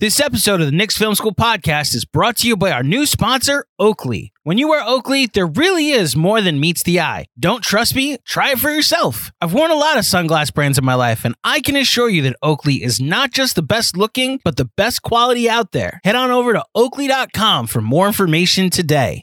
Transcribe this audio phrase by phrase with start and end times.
[0.00, 3.04] This episode of the Knicks Film School podcast is brought to you by our new
[3.04, 4.32] sponsor, Oakley.
[4.44, 7.26] When you wear Oakley, there really is more than meets the eye.
[7.38, 8.16] Don't trust me?
[8.24, 9.30] Try it for yourself.
[9.42, 12.22] I've worn a lot of sunglass brands in my life, and I can assure you
[12.22, 16.00] that Oakley is not just the best looking, but the best quality out there.
[16.02, 19.22] Head on over to oakley.com for more information today.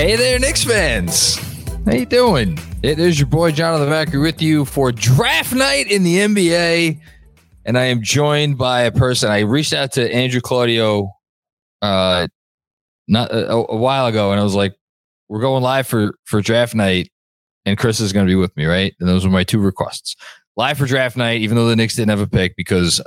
[0.00, 1.36] Hey there, Knicks fans.
[1.84, 2.58] How you doing?
[2.82, 6.98] It is your boy Jonathan Macri with you for draft night in the NBA,
[7.66, 9.30] and I am joined by a person.
[9.30, 11.12] I reached out to Andrew Claudio,
[11.82, 12.28] uh,
[13.08, 14.74] not a, a while ago, and I was like,
[15.28, 17.12] "We're going live for for draft night,
[17.66, 20.16] and Kris is going to be with me, right?" And those were my two requests:
[20.56, 23.02] live for draft night, even though the Knicks didn't have a pick, because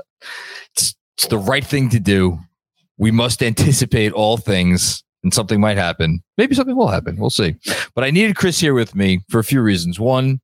[0.74, 2.38] it's, it's the right thing to do.
[3.00, 6.22] We must anticipate all things and something might happen.
[6.38, 7.18] Maybe something will happen.
[7.18, 7.56] We'll see.
[7.96, 10.00] But I needed Kris here with me for a few reasons.
[10.00, 10.42] One,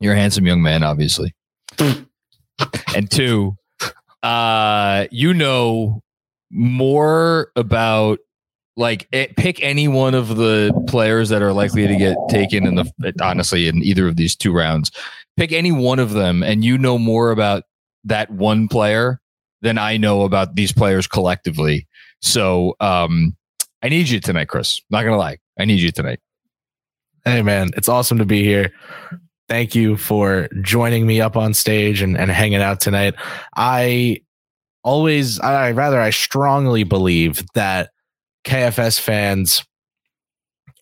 [0.00, 1.34] you're a handsome young man, obviously.
[1.78, 3.56] and two,
[4.22, 6.02] uh, you know
[6.50, 8.18] more about
[8.76, 12.74] like it, pick any one of the players that are likely to get taken in
[12.74, 14.90] the honestly in either of these two rounds.
[15.36, 17.64] Pick any one of them, and you know more about
[18.04, 19.20] that one player
[19.62, 21.86] than I know about these players collectively.
[22.20, 23.36] So um,
[23.82, 24.80] I need you tonight, Kris.
[24.90, 26.20] Not gonna lie, I need you tonight.
[27.24, 28.72] Hey man, it's awesome to be here.
[29.48, 33.14] Thank you for joining me up on stage and, and hanging out tonight.
[33.56, 34.22] I
[34.82, 37.90] always, I rather, I strongly believe that
[38.44, 39.64] KFS fans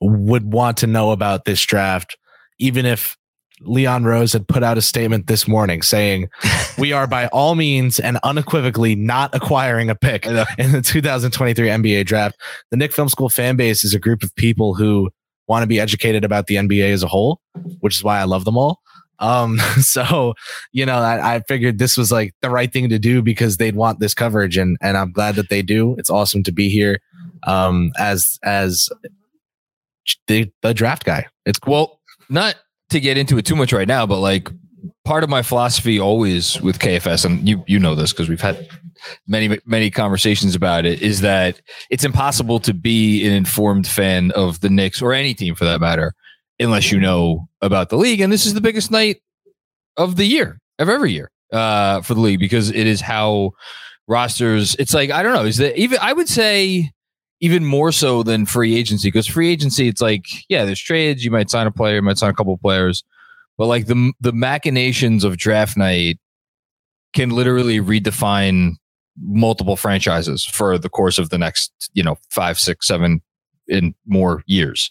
[0.00, 2.16] would want to know about this draft,
[2.58, 3.16] even if
[3.62, 6.28] Leon Rose had put out a statement this morning saying,
[6.78, 12.06] We are by all means and unequivocally not acquiring a pick in the 2023 NBA
[12.06, 12.40] draft.
[12.70, 15.10] The Knicks Film School fan base is a group of people who
[15.46, 17.40] want to be educated about the NBA as a whole,
[17.80, 18.80] which is why I love them all.
[19.18, 20.34] Um, so
[20.72, 23.76] you know, I, I figured this was like the right thing to do because they'd
[23.76, 25.94] want this coverage, and and I'm glad that they do.
[25.98, 27.00] It's awesome to be here
[27.46, 28.88] um, as as
[30.26, 31.26] the, the draft guy.
[31.44, 31.72] It's cool.
[31.72, 32.54] Well, not
[32.90, 34.48] to get into it too much right now, but like
[35.04, 38.68] part of my philosophy always with KFS, and you you know this because we've had
[39.26, 44.60] many many conversations about it, is that it's impossible to be an informed fan of
[44.60, 46.14] the Knicks or any team for that matter
[46.58, 48.20] unless you know about the league.
[48.20, 49.22] And this is the biggest night
[49.96, 53.52] of the year of every year uh, for the league because it is how
[54.06, 54.76] rosters.
[54.76, 55.44] It's like I don't know.
[55.44, 55.98] Is that even?
[56.00, 56.92] I would say
[57.40, 61.30] even more so than free agency because free agency it's like yeah there's trades you
[61.30, 63.02] might sign a player you might sign a couple players
[63.58, 66.18] but like the the machinations of draft night
[67.12, 68.72] can literally redefine
[69.20, 73.20] multiple franchises for the course of the next you know five six seven
[73.68, 74.90] in more years.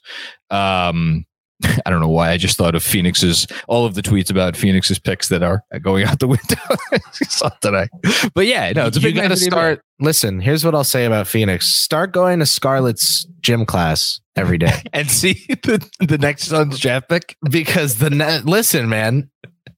[0.49, 1.25] Um
[1.85, 2.31] I don't know why.
[2.31, 6.05] I just thought of Phoenix's all of the tweets about Phoenix's picks that are going
[6.05, 6.55] out the window.
[7.11, 7.87] saw today,
[8.33, 9.81] but yeah, no, it's a you big got to start.
[9.99, 14.81] Listen, here's what I'll say about Phoenix: start going to Scarlett's gym class every day
[14.93, 19.29] and see the, the next Suns draft pick because the ne- listen, man,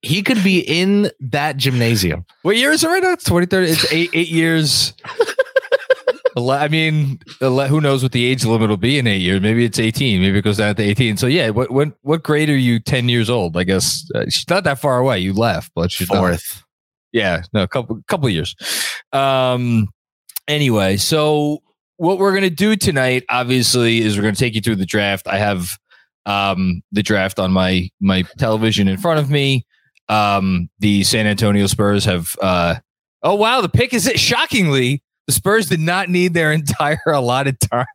[0.02, 2.26] he could be in that gymnasium.
[2.44, 3.14] What year is it right now?
[3.14, 3.72] It's 2030.
[3.72, 4.94] It's eight eight years.
[6.38, 9.42] I mean, who knows what the age limit will be in eight years?
[9.42, 10.22] Maybe it's 18.
[10.22, 11.18] Maybe it goes down to 18.
[11.18, 13.58] So yeah, what what what grade are you 10 years old?
[13.58, 15.20] I guess uh, she's not that far away.
[15.20, 16.56] You left, but she's fourth.
[16.56, 16.64] Not.
[17.14, 18.56] Yeah, no, a couple couple years.
[19.12, 19.90] Um.
[20.48, 21.62] Anyway, so
[21.98, 25.28] what we're gonna do tonight, obviously, is we're gonna take you through the draft.
[25.28, 25.78] I have
[26.26, 29.66] um the draft on my my television in front of me.
[30.08, 32.36] Um, the San Antonio Spurs have.
[32.42, 32.76] uh
[33.24, 37.60] Oh wow, the pick is it shockingly the Spurs did not need their entire allotted
[37.60, 37.86] time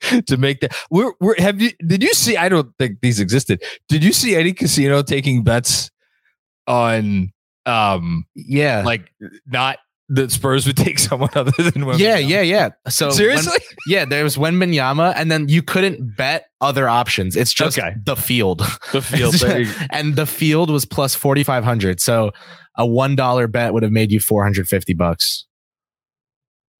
[0.26, 0.74] to make that.
[0.90, 2.36] We're, we're have you did you see?
[2.36, 3.62] I don't think these existed.
[3.88, 5.90] Did you see any casino taking bets
[6.66, 7.32] on
[7.66, 9.12] um yeah like
[9.46, 9.78] not
[10.10, 11.98] the Spurs would take someone other than Wembanyama.
[11.98, 12.68] Yeah, yeah, yeah.
[12.88, 17.36] So seriously, when, yeah, there was Wembanyama, and then you couldn't bet other options.
[17.36, 17.94] It's just okay.
[18.04, 18.58] the field,
[18.92, 19.36] the field,
[19.90, 22.00] and the field was plus forty five hundred.
[22.00, 22.32] So
[22.76, 25.46] a one dollar bet would have made you four hundred fifty bucks.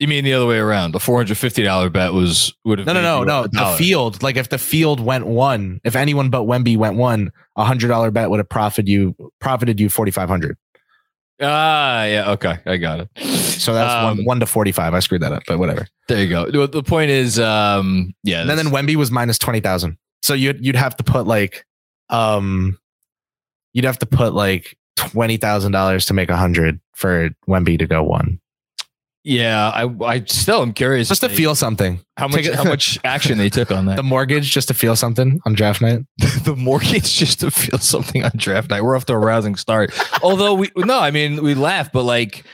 [0.00, 0.92] You mean the other way around?
[0.92, 4.22] The four hundred fifty dollar bet was would have no no no no the field
[4.22, 8.10] like if the field went one if anyone but Wemby went one a hundred dollar
[8.10, 10.56] bet would have profited you profited you forty five hundred.
[11.38, 13.10] Ah yeah okay I got it.
[13.60, 14.94] So that's um, one one to forty five.
[14.94, 15.86] I screwed that up, but whatever.
[16.08, 16.66] There you go.
[16.66, 18.40] The point is, um, yeah.
[18.40, 19.98] And then Wemby was minus twenty thousand.
[20.22, 21.66] So you'd you'd have to put like
[22.08, 22.78] um
[23.74, 27.86] you'd have to put like twenty thousand dollars to make a hundred for Wemby to
[27.86, 28.40] go one.
[29.22, 32.00] Yeah, I I still am curious Just to they- feel something.
[32.16, 33.96] how much how much action they took on that.
[33.96, 36.00] The mortgage just to feel something on draft night.
[36.44, 38.82] the mortgage just to feel something on draft night.
[38.82, 39.92] We're off to a rousing start.
[40.22, 42.44] Although we no, I mean we laugh, but like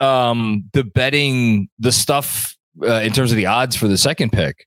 [0.00, 4.66] um the betting the stuff uh, in terms of the odds for the second pick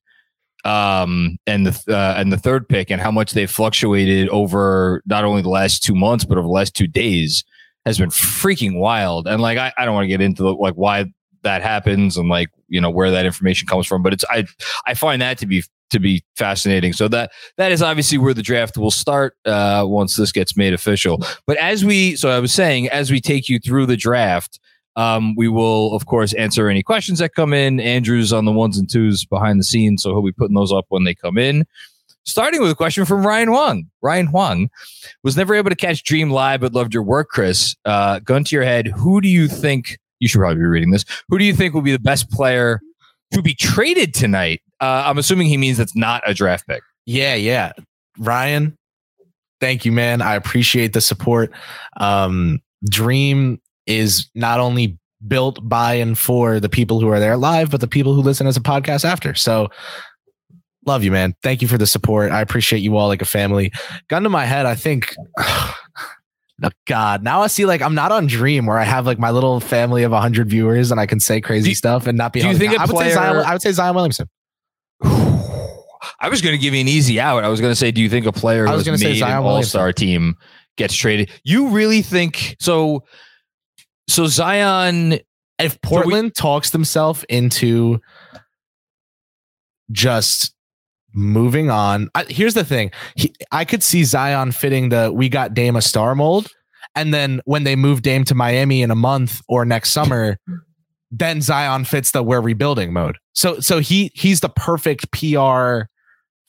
[0.65, 5.23] um and the uh, and the third pick and how much they fluctuated over not
[5.23, 7.43] only the last two months but over the last two days
[7.85, 10.73] has been freaking wild and like i, I don't want to get into the, like
[10.73, 11.05] why
[11.43, 14.45] that happens and like you know where that information comes from but it's i
[14.85, 18.43] i find that to be to be fascinating so that that is obviously where the
[18.43, 22.53] draft will start uh once this gets made official but as we so i was
[22.53, 24.59] saying as we take you through the draft
[24.95, 27.79] um, we will, of course, answer any questions that come in.
[27.79, 30.87] Andrew's on the ones and twos behind the scenes, so he'll be putting those up
[30.89, 31.65] when they come in.
[32.25, 33.89] Starting with a question from Ryan Huang.
[34.01, 34.69] Ryan Huang
[35.23, 37.77] was never able to catch Dream live, but loved your work, Kris.
[37.85, 39.97] Uh, gun to your head, who do you think?
[40.19, 41.05] You should probably be reading this.
[41.29, 42.79] Who do you think will be the best player
[43.33, 44.61] to be traded tonight?
[44.81, 46.81] Uh, I'm assuming he means that's not a draft pick.
[47.05, 47.73] Yeah, yeah.
[48.17, 48.77] Ryan,
[49.59, 50.21] thank you, man.
[50.21, 51.51] I appreciate the support.
[51.97, 57.71] Um, Dream is not only built by and for the people who are there live,
[57.71, 59.33] but the people who listen as a podcast after.
[59.35, 59.69] So
[60.85, 61.35] love you, man.
[61.43, 62.31] Thank you for the support.
[62.31, 63.71] I appreciate you all like a family.
[64.07, 65.13] Gun to my head, I think.
[66.87, 69.59] God, now I see like I'm not on Dream where I have like my little
[69.59, 72.41] family of 100 viewers and I can say crazy Do- stuff and not be.
[72.41, 72.77] do you think.
[72.79, 74.29] I would say Zion, player- I would say Zion Williamson.
[76.21, 77.43] I was going to give you an easy out.
[77.43, 79.19] I was going to say, do you think a player I was gonna say made
[79.19, 80.35] Zion an all-star team
[80.77, 81.29] gets traded?
[81.43, 83.03] You really think so?
[84.07, 85.19] So Zion,
[85.59, 87.99] if Portland talks themselves into
[89.91, 90.53] just
[91.13, 95.53] moving on, I, here's the thing: he, I could see Zion fitting the "we got
[95.53, 96.47] Dame a star" mold,
[96.95, 100.37] and then when they move Dame to Miami in a month or next summer,
[101.11, 103.17] then Zion fits the "we're rebuilding" mode.
[103.33, 105.89] So, so he he's the perfect PR.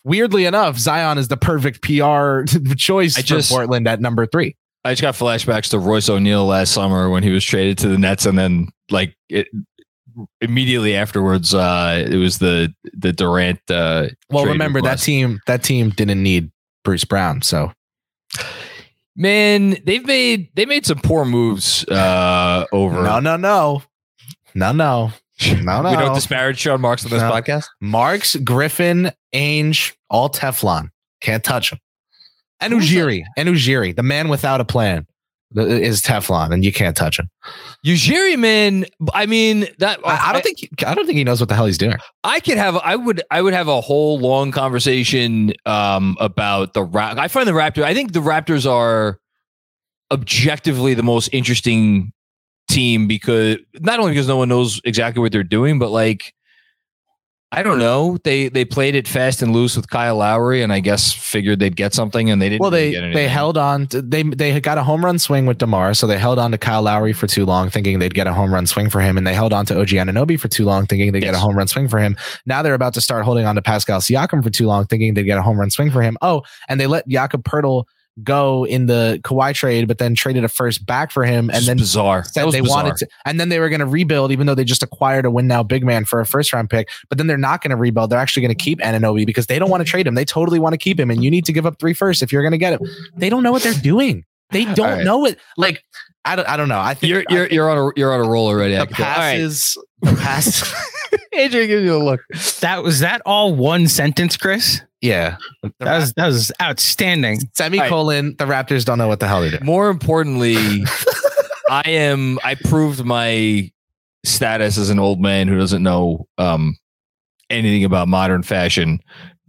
[0.03, 2.43] Weirdly enough, Zion is the perfect PR
[2.77, 4.57] choice I for Portland at number three.
[4.83, 7.99] I just got flashbacks to Royce O'Neale last summer when he was traded to the
[7.99, 9.49] Nets, and then like it
[10.41, 13.61] immediately afterwards, uh, it was the the Durant.
[13.71, 15.01] Uh, Well, remember request.
[15.01, 15.41] that team.
[15.47, 16.51] That team didn't need
[16.85, 17.73] Bruce Brown, so
[19.17, 23.03] man, they've made they made some poor moves uh, over.
[23.03, 23.83] no, no, no,
[24.55, 25.13] no, no,
[25.45, 25.91] no, no.
[25.91, 27.31] We don't disparage Sean Marks on this No.
[27.31, 27.67] podcast.
[27.81, 30.91] Marks, Griffin, Ainge, all Teflon.
[31.21, 31.79] Can't touch them.
[32.61, 35.07] And Ujiri, and Ujiri, the man without a plan,
[35.57, 37.29] is Teflon, and you can't touch him.
[37.85, 38.87] Ujiri, man.
[39.13, 40.01] I mean that.
[40.05, 41.97] I, I don't think I don't think he knows what the hell he's doing.
[42.25, 46.83] I could have I would I would have a whole long conversation um about the
[46.83, 49.19] Ra- I find the Raptors I think the Raptors are
[50.13, 52.13] objectively the most interesting
[52.69, 56.33] team because not only because no one knows exactly what they're doing but like
[57.53, 60.79] I don't know they they played it fast and loose with Kyle Lowry and I
[60.79, 63.89] guess figured they'd get something and they didn't Well, really they get they held on.
[63.89, 66.53] To, they they had got a home run swing with Demar, so they held on
[66.53, 69.19] to Kyle Lowry for too long, thinking they'd get a home run swing for him,
[69.19, 71.57] and they held on to OG Anunoby for too long, thinking they'd get a home
[71.57, 72.17] run swing for him.
[72.47, 75.25] Now they're about to start holding on to Pascal Siakam for too long, thinking they'd
[75.25, 76.17] get a home run swing for him.
[76.23, 77.85] Oh, and they let Jakob Poeltl
[78.23, 81.67] go in the Kawhi trade, but then traded a first back for him, and Just
[81.67, 82.85] then bizarre That said they bizarre.
[82.85, 85.31] wanted to, and then they were going to rebuild, even though they just acquired a
[85.31, 86.89] win now big man for a first round pick.
[87.09, 88.11] But then they're not going to rebuild.
[88.11, 90.15] They're actually going to keep Anunoby because they don't want to trade him.
[90.15, 92.33] They totally want to keep him, and you need to give up three first if
[92.33, 92.87] you're going to get him.
[93.17, 94.25] They don't know what they're doing.
[94.51, 95.05] They don't right.
[95.05, 95.39] know it.
[95.57, 95.83] Like
[96.25, 96.49] I don't.
[96.49, 96.81] I don't know.
[96.81, 98.95] I think you're you're think you're on a you're on a roll already I the.
[99.03, 99.39] All right.
[99.39, 99.79] passes.
[100.03, 100.75] The pass.
[101.33, 102.21] Adrian gives you a look
[102.61, 104.81] That was that all one sentence, Kris?
[105.01, 105.37] yeah.
[105.63, 107.41] The That was that was outstanding.
[107.55, 108.37] semicolon.
[108.39, 109.65] The Raptors don't know what the hell they're doing.
[109.65, 110.57] More importantly,
[111.71, 112.39] I am.
[112.45, 113.71] I proved my
[114.25, 116.77] status as an old man who doesn't know um,
[117.49, 118.99] anything about modern fashion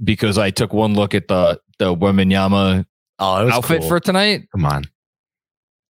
[0.03, 2.85] because I took one look at the the Wembanyama
[3.19, 3.89] Oh, outfit cool.
[3.89, 4.47] for tonight.
[4.51, 4.85] Come on.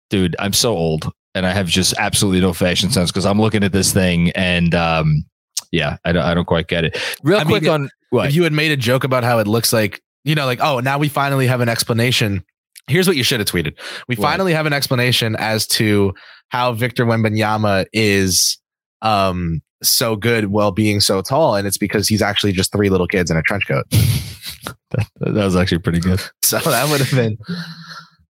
[0.10, 3.64] Dude, I'm so old and I have just absolutely no fashion sense because I'm looking
[3.64, 5.24] at this thing and um,
[5.72, 6.98] yeah, I don't, I don't quite get it.
[7.24, 9.48] Real I mean, quick on what If you had made a joke about how it
[9.48, 12.44] looks like, you know, like, oh, now we finally have an explanation.
[12.88, 13.78] Here's what you should have tweeted.
[14.08, 16.14] We finally have an explanation as to
[16.48, 18.58] how Victor Wembanyama is
[19.02, 23.08] um so good while being so tall, and it's because he's actually just three little
[23.08, 23.86] kids in a trench coat.
[23.92, 26.22] that, that was actually pretty good.
[26.44, 27.38] So that would have been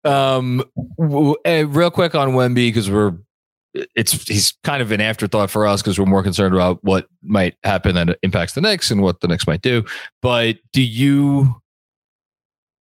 [0.05, 0.63] Um,
[0.97, 3.13] w- eh, real quick on Wemby because we're
[3.95, 7.55] it's he's kind of an afterthought for us because we're more concerned about what might
[7.63, 9.83] happen that impacts the Knicks and what the Knicks might do.
[10.21, 11.61] But do you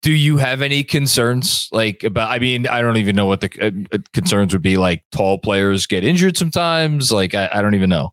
[0.01, 2.29] Do you have any concerns like about?
[2.29, 4.75] I mean, I don't even know what the uh, uh, concerns would be.
[4.75, 7.11] Like tall players get injured sometimes.
[7.11, 8.11] Like I, I don't even know.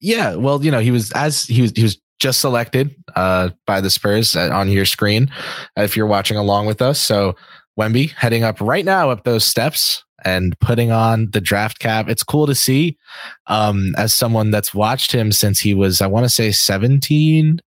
[0.00, 3.80] Yeah, well, you know, he was as he was he was just selected uh, by
[3.80, 5.30] the Spurs uh, on your screen
[5.76, 7.00] if you're watching along with us.
[7.00, 7.36] So
[7.78, 12.08] Wemby heading up right now up those steps and putting on the draft cap.
[12.08, 12.98] It's cool to see
[13.46, 17.60] um, as someone that's watched him since he was, I want to say 17.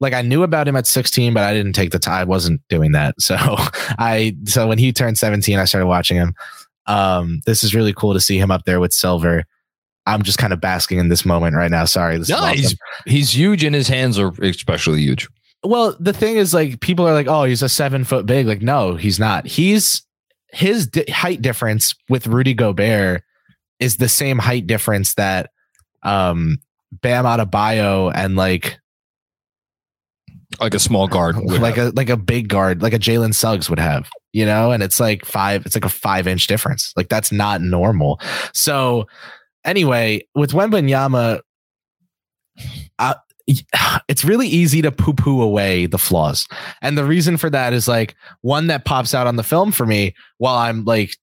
[0.00, 2.14] Like I knew about him at 16, but I didn't take the time.
[2.14, 3.14] I wasn't doing that.
[3.20, 6.34] So I, so when he turned 17, I started watching him.
[6.86, 9.44] Um, this is really cool to see him up there with Silver.
[10.06, 11.84] I'm just kind of basking in this moment right now.
[11.84, 12.18] Sorry.
[12.28, 12.76] No, he's,
[13.06, 15.28] he's huge and his hands are especially huge.
[15.66, 18.62] Well, the thing is, like, people are like, "Oh, he's a seven foot big." Like,
[18.62, 19.46] no, he's not.
[19.46, 20.02] He's
[20.52, 23.22] his di- height difference with Rudy Gobert
[23.78, 25.50] is the same height difference that
[26.02, 26.58] um
[26.92, 28.78] Bam Adebayo and like
[30.60, 31.88] like a small guard, like have.
[31.88, 35.00] a like a big guard, like a Jalen Suggs would have, you know, and it's
[35.00, 36.92] like five, it's like a five inch difference.
[36.96, 38.20] Like that's not normal.
[38.52, 39.06] So
[39.64, 41.40] anyway, with Wembanyama, uh,
[44.08, 46.46] it's really easy to poo poo away the flaws.
[46.82, 49.86] And the reason for that is like one that pops out on the film for
[49.86, 51.16] me while I'm like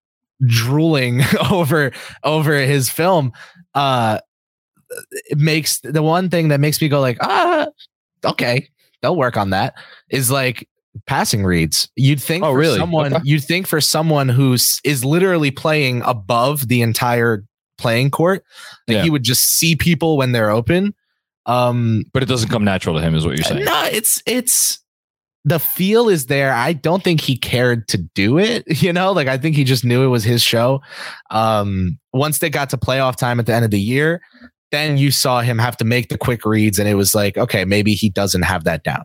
[0.46, 1.92] drooling over
[2.24, 3.32] over his film
[3.76, 4.20] uh
[5.12, 7.68] it makes the one thing that makes me go like ah
[8.26, 8.68] okay
[9.02, 9.74] they'll work on that
[10.10, 10.68] is like
[11.08, 12.78] passing reads you'd think oh, for really?
[12.78, 13.24] someone okay.
[13.26, 17.44] you'd think for someone who's is literally playing above the entire
[17.78, 18.44] playing court
[18.88, 19.04] that yeah.
[19.04, 20.94] he would just see people when they're open
[21.46, 23.66] um, but it doesn't come natural to him, is what you're saying.
[23.66, 24.80] No, it's it's
[25.46, 26.54] the feel is there.
[26.54, 28.64] I don't think he cared to do it.
[28.84, 30.82] You know, like I think he just knew it was his show.
[31.30, 34.22] Um, once they got to playoff time at the end of the year,
[34.72, 37.66] then you saw him have to make the quick reads, and it was like, okay,
[37.66, 39.04] maybe he doesn't have that down.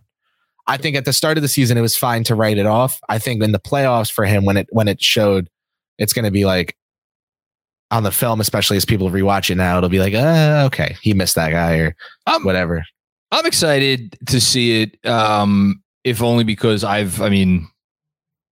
[0.67, 3.01] I think at the start of the season, it was fine to write it off.
[3.09, 5.49] I think in the playoffs for him, when it when it showed,
[5.99, 6.77] it's going to be like,
[7.91, 11.15] on the film, especially as people rewatch it now, it'll be like, uh, okay, he
[11.15, 12.85] missed that guy or um, whatever.
[13.31, 17.69] I'm excited to see it, um, if only because I've, I mean,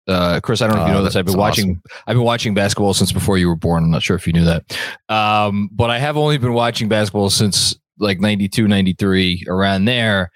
[0.07, 1.17] uh, Kris, I don't know if you know oh, this.
[1.17, 1.71] I've been watching.
[1.71, 2.03] Awesome.
[2.07, 3.85] I've been watching basketball since before you were born.
[3.85, 7.31] I'm not sure if you knew that, um, but I have only been watching basketball
[7.31, 10.31] since like 92, 93, around there.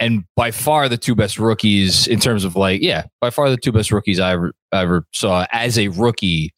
[0.00, 3.56] And by far the two best rookies in terms of like, yeah, by far the
[3.56, 6.52] two best rookies I ever ever saw as a rookie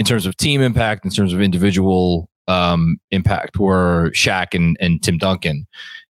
[0.00, 5.02] in terms of team impact, in terms of individual um, impact, were Shaq and, and
[5.02, 5.66] Tim Duncan.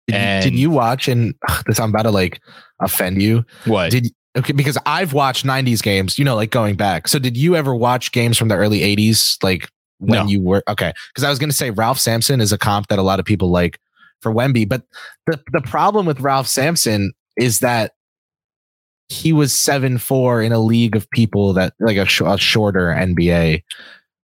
[0.05, 1.07] Did, and did you watch?
[1.07, 2.39] And ugh, this I'm about to like
[2.79, 3.43] offend you.
[3.65, 4.13] What did?
[4.37, 6.19] Okay, because I've watched '90s games.
[6.19, 7.07] You know, like going back.
[7.07, 9.67] So, did you ever watch games from the early '80s, like
[9.97, 10.31] when no.
[10.31, 10.93] you were okay?
[11.11, 13.25] Because I was going to say Ralph Sampson is a comp that a lot of
[13.25, 13.79] people like
[14.21, 14.83] for Wemby, but
[15.25, 17.93] the the problem with Ralph Sampson is that
[19.09, 22.95] he was seven four in a league of people that like a, sh- a shorter
[22.95, 23.63] NBA.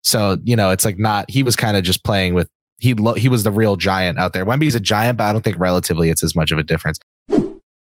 [0.04, 1.30] So you know, it's like not.
[1.30, 2.50] He was kind of just playing with.
[2.80, 4.44] He lo- he was the real giant out there.
[4.44, 7.00] Wemby's a giant, but I don't think relatively it's as much of a difference.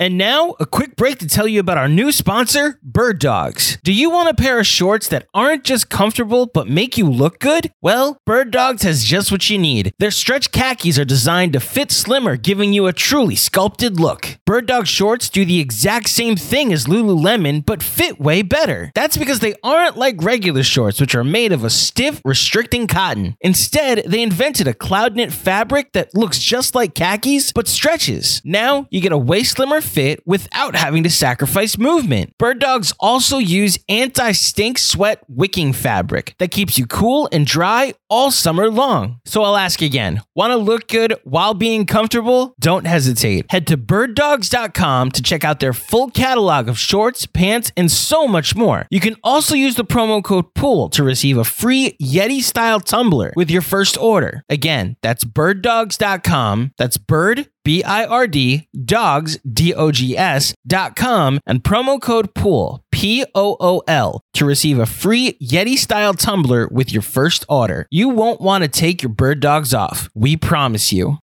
[0.00, 3.78] And now, a quick break to tell you about our new sponsor, Bird Dogs.
[3.84, 7.38] Do you want a pair of shorts that aren't just comfortable but make you look
[7.38, 7.72] good?
[7.80, 9.92] Well, Bird Dogs has just what you need.
[10.00, 14.36] Their stretch khakis are designed to fit slimmer, giving you a truly sculpted look.
[14.44, 18.90] Bird Dog shorts do the exact same thing as Lululemon but fit way better.
[18.96, 23.36] That's because they aren't like regular shorts, which are made of a stiff, restricting cotton.
[23.40, 28.42] Instead, they invented a cloud knit fabric that looks just like khakis but stretches.
[28.44, 32.32] Now, you get a way slimmer fit without having to sacrifice movement.
[32.38, 37.94] Bird dogs also use anti stink sweat wicking fabric that keeps you cool and dry
[38.08, 39.20] all summer long.
[39.24, 42.54] So I'll ask again want to look good while being comfortable?
[42.58, 43.46] Don't hesitate.
[43.50, 48.56] Head to birddogs.com to check out their full catalog of shorts, pants, and so much
[48.56, 48.86] more.
[48.90, 53.32] You can also use the promo code POOL to receive a free Yeti style tumbler
[53.36, 54.42] with your first order.
[54.48, 56.72] Again, that's birddogs.com.
[56.78, 62.00] That's bird, B I R D, dogs, D O G S, dot com, and promo
[62.00, 67.02] code POOL, P O O L, to receive a free Yeti style tumbler with your
[67.02, 67.86] first order.
[67.90, 70.08] You won't want to take your bird dogs off.
[70.14, 71.18] We promise you.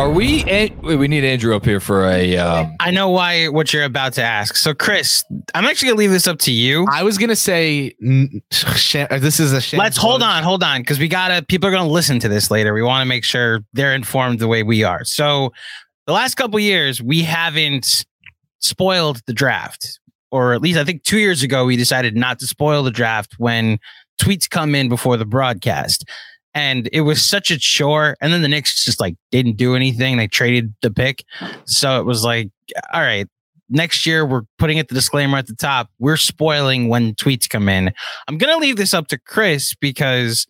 [0.00, 0.44] Are we?
[0.46, 2.34] Wait, we need Andrew up here for a.
[2.38, 4.56] Um, I know why what you're about to ask.
[4.56, 5.22] So, Kris,
[5.54, 6.86] I'm actually gonna leave this up to you.
[6.90, 9.78] I was gonna say this is a shame.
[9.78, 11.44] Let's hold on, hold on, because we gotta.
[11.44, 12.72] People are gonna listen to this later.
[12.72, 15.04] We want to make sure they're informed the way we are.
[15.04, 15.52] So,
[16.06, 18.06] the last couple years, we haven't
[18.60, 22.46] spoiled the draft, or at least I think two years ago we decided not to
[22.46, 23.78] spoil the draft when
[24.18, 26.08] tweets come in before the broadcast
[26.54, 28.16] and it was such a chore.
[28.20, 30.16] And then the Knicks just like didn't do anything.
[30.16, 31.24] They traded the pick.
[31.64, 32.50] So it was like,
[32.92, 33.28] all right,
[33.68, 35.90] next year we're putting it the disclaimer at the top.
[35.98, 37.92] We're spoiling when tweets come in.
[38.28, 40.46] I'm to leave this up to Kris because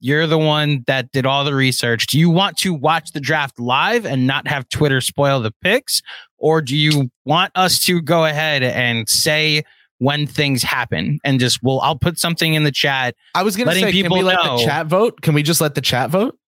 [0.00, 2.06] you're the one that did all the research.
[2.06, 6.02] Do you want to watch the draft live and not have Twitter spoil the picks?
[6.38, 9.62] Or do you want us to go ahead and say
[10.04, 13.72] when things happen and just well i'll put something in the chat I was gonna
[13.72, 14.58] say, can we let know.
[14.58, 15.20] the chat vote?
[15.22, 16.38] Can we just let the chat vote?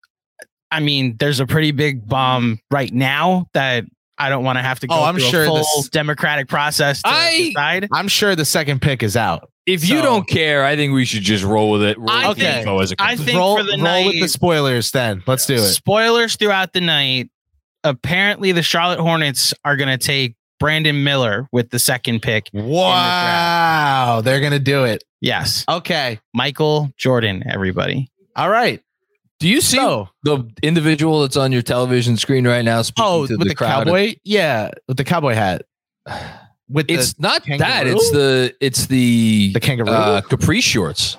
[0.71, 3.85] i mean there's a pretty big bomb right now that
[4.19, 6.49] i don't want to have to go Oh, I'm through sure a full this- democratic
[6.49, 9.49] process to I- decide I'm sure the second pick is out.
[9.67, 11.99] if you don't care, I think we should just roll with it.
[11.99, 13.27] Roll I with think- info as it I comes.
[13.27, 14.91] think roll for the roll night with the spoilers.
[14.93, 15.59] Then let's do it.
[15.59, 17.31] spoilers throughout the night
[17.85, 24.21] apparently the charlotte hornets are going to take brandon miller with the second pick Wow,
[24.25, 25.05] they're gonna do it.
[25.21, 28.83] yes Okay, michael jordan everybody all right.
[29.41, 32.81] Do you see So, the individual that's on your television screen right now?
[32.83, 33.87] Speaking oh, to with the, crowd?
[33.87, 35.63] cowboy, yeah, with the cowboy hat.
[36.69, 37.87] With the, It's not that.
[37.87, 41.17] It's the it's the the kangaroo, uh, capri shorts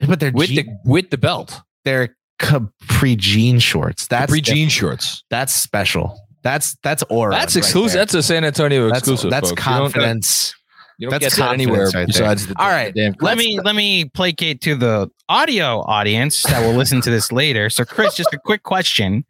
[0.00, 1.60] but they're with je- the with the belt.
[1.84, 4.06] they're capri jean shorts.
[4.08, 4.56] That's Capri different.
[4.58, 5.24] jean shorts.
[5.30, 6.18] That's special.
[6.42, 7.34] That's that's aura.
[7.34, 7.92] That's exclusive.
[7.94, 8.00] there.
[8.02, 9.30] That's a San Antonio That's exclusive.
[9.30, 9.60] that's folks.
[9.64, 10.54] You don't- confidence.
[10.98, 12.34] You don't, That's anywhere confidence right there.
[12.36, 12.54] besides the.
[12.62, 17.00] All right, the let me let me placate to the audio audience that will listen
[17.00, 17.70] to this later.
[17.70, 19.24] So, Kris, just a quick question: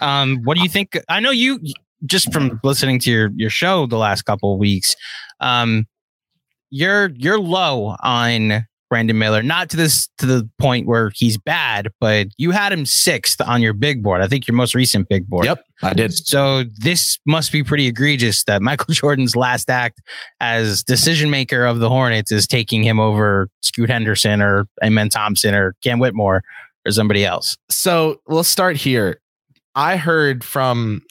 [0.00, 0.98] um, What do you think?
[1.08, 1.60] I know you
[2.04, 4.96] just from listening to your your show the last couple of weeks.
[5.40, 5.86] Um,
[6.68, 11.88] you're you're low on Brandon Miller, not to this to the point where he's bad,
[11.98, 14.20] but you had him sixth on your big board.
[14.20, 15.46] I think your most recent big board.
[15.46, 16.14] Yep, I did.
[16.14, 20.00] So this must be pretty egregious that Michael Jordan's last act
[20.38, 25.56] as decision maker of the Hornets is taking him over Scoot Henderson or Amen Thompson
[25.56, 26.44] or Cam Whitmore
[26.86, 27.56] or somebody else.
[27.70, 29.20] So let's start here.
[29.74, 31.02] I heard from,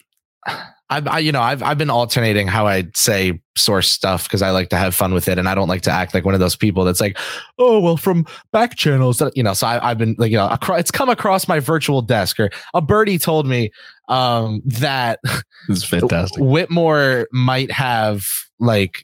[0.93, 4.51] I've, I, you know, I've, I've been alternating how I say source stuff because I
[4.51, 6.39] like to have fun with it and I don't like to act like one of
[6.39, 7.17] those people that's like,
[7.57, 10.55] oh, well, from back channels, that, you know, so I, I've been like, you know,
[10.71, 13.71] it's come across my virtual desk or a birdie told me
[14.07, 15.19] um, that
[15.67, 16.43] This is fantastic.
[16.43, 18.23] Whitmore might have
[18.59, 19.03] like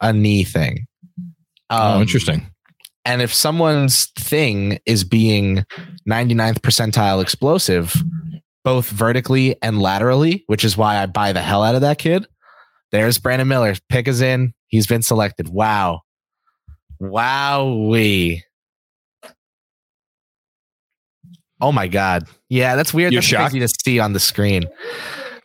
[0.00, 0.86] a knee thing.
[1.70, 2.46] oh, Um, interesting.
[3.04, 5.64] and if someone's thing is being
[6.08, 7.94] 99th percentile explosive,
[8.64, 12.26] both vertically and laterally, which is why I buy the hell out of that kid.
[12.90, 13.74] There's Brandon Miller.
[13.88, 14.54] Pick is in.
[14.66, 15.48] He's been selected.
[15.48, 16.02] Wow.
[17.00, 17.86] Wow.
[17.88, 18.44] We.
[21.60, 22.24] Oh my God.
[22.48, 23.12] Yeah, that's weird.
[23.12, 23.50] You're that's shocked?
[23.52, 24.64] crazy to see on the screen.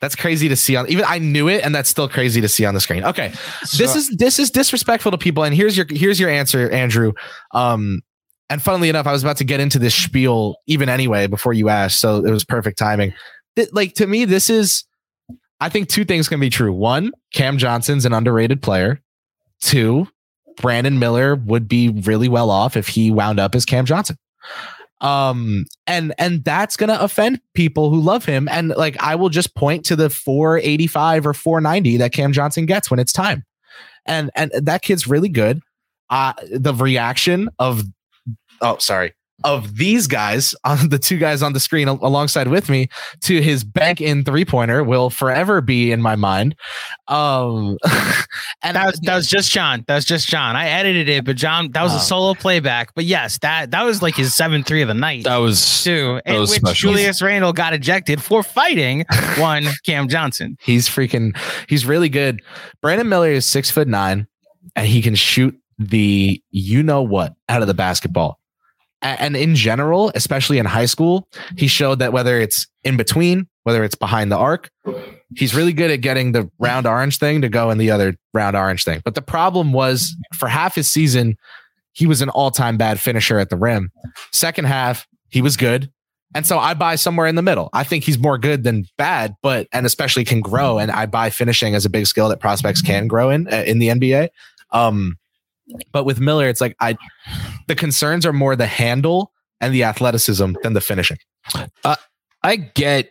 [0.01, 2.65] That's crazy to see on even I knew it, and that's still crazy to see
[2.65, 3.03] on the screen.
[3.03, 3.33] Okay
[3.75, 7.13] this is this is disrespectful to people and here's your here's your answer andrew
[7.53, 8.01] um
[8.49, 11.69] and funnily enough i was about to get into this spiel even anyway before you
[11.69, 13.13] asked so it was perfect timing.
[13.55, 14.83] Th- like to me this is
[15.59, 16.73] i think two things can be true.
[16.73, 19.01] One cam johnson's an underrated player.
[19.61, 20.07] Two
[20.57, 24.17] brandon miller would be really well off if he wound up as cam johnson.
[25.01, 28.47] Um and and that's gonna offend people who love him.
[28.49, 32.89] And like i will just point to the 485 or 490 that cam johnson gets
[32.89, 33.43] when it's time.
[34.05, 35.61] And and that kid's really good.
[36.09, 37.83] Uh the reaction of
[38.61, 42.87] oh sorry of these guys, on the two guys on the screen alongside with me,
[43.21, 46.55] to his bank in three pointer will forever be in my mind.
[47.07, 47.77] Um,
[48.63, 49.85] and That was, that was just John.
[49.87, 50.55] That was just John.
[50.55, 51.97] I edited it, but John, that was Oh.
[51.97, 52.95] a solo playback.
[52.95, 56.19] But yes, that that was like his seven three of the night That was too,
[56.25, 56.91] in was which special.
[56.93, 59.05] Julius Randle got ejected for fighting
[59.37, 60.57] one Cam Johnson.
[60.61, 61.37] He's freaking.
[61.69, 62.41] He's really good.
[62.81, 64.25] Brandon Miller is six foot nine,
[64.75, 68.36] and he can shoot the you know what out of the basketball.
[69.01, 73.83] And in general, especially in high school, he showed that whether it's in between, whether
[73.83, 74.71] it's behind the arc,
[75.35, 78.55] he's really good at getting the round orange thing to go in the other round
[78.55, 79.01] orange thing.
[79.05, 81.37] But the problem was for half his season,
[81.93, 83.91] he was an all time bad finisher at the rim.
[84.31, 85.91] Second half, he was good.
[86.35, 87.69] And so I buy somewhere in the middle.
[87.73, 90.77] I think he's more good than bad, but and especially can grow.
[90.77, 93.79] And I buy finishing as a big skill that prospects can grow in uh, in
[93.79, 94.29] the NBA.
[94.71, 95.17] Um,
[95.91, 96.97] but with Miller, it's like I,
[97.67, 101.17] the concerns are more the handle and the athleticism than the finishing.
[102.43, 103.09] I get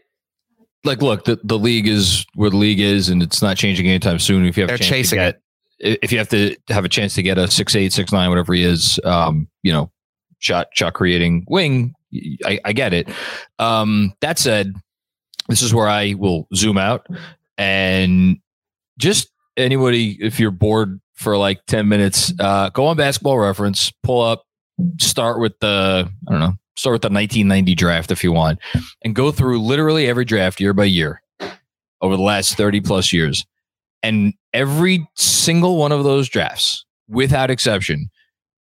[0.85, 4.19] like look, the, the league is where the league is and it's not changing anytime
[4.19, 4.47] soon.
[4.47, 5.41] If you have They're a chance to chasing get-
[5.81, 5.99] it.
[6.03, 8.55] if you have to have a chance to get a six eight, six nine, whatever
[8.55, 9.91] he is, um, you know,
[10.39, 11.93] shot shot creating wing,
[12.45, 13.09] I, I get it.
[13.59, 14.75] Um, that said,
[15.49, 17.07] this is where I will zoom out
[17.59, 18.39] and
[18.99, 24.23] just anybody, if you're bored for like 10 minutes, uh, go on basketball reference, pull
[24.23, 24.45] up,
[25.01, 28.59] start with the, I don't know, start with the 1990 draft if you want,
[29.03, 31.23] and go through literally every draft year by year
[32.01, 33.45] over the last 30 plus years.
[34.03, 38.09] And every single one of those drafts, without exception,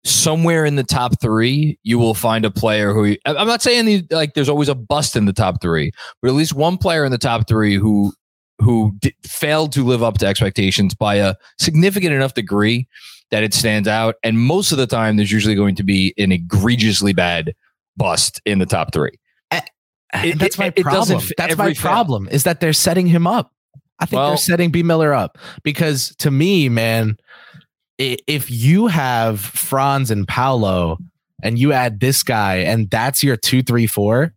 [0.04, 4.34] somewhere in the top three, you will find a player who I'm not saying like
[4.34, 5.90] there's always a bust in the top three,
[6.22, 8.12] but at least one player in the top three who
[8.60, 12.86] who di- failed to live up to expectations by a significant enough degree
[13.30, 14.14] that it stands out.
[14.22, 17.54] And most of the time, there's usually going to be an egregiously bad
[17.96, 19.18] bust in the top three.
[19.50, 19.62] And
[20.12, 21.20] It- eh, that's my it problem.
[21.20, 21.82] fit That's my every fan.
[21.92, 23.50] problem is that they're setting him up.
[23.98, 27.16] I think Well- they're setting B Miller up because to me, man,
[27.98, 30.98] if you have Franz and Paolo
[31.42, 34.34] and you add this guy and that's your two, three, four,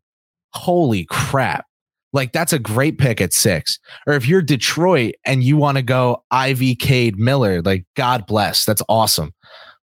[0.53, 1.65] holy crap.
[2.13, 3.79] Like that's a great pick at six.
[4.05, 8.65] Or if you're Detroit and you want to go Ivey Cade Miller, like God bless,
[8.65, 9.33] that's awesome.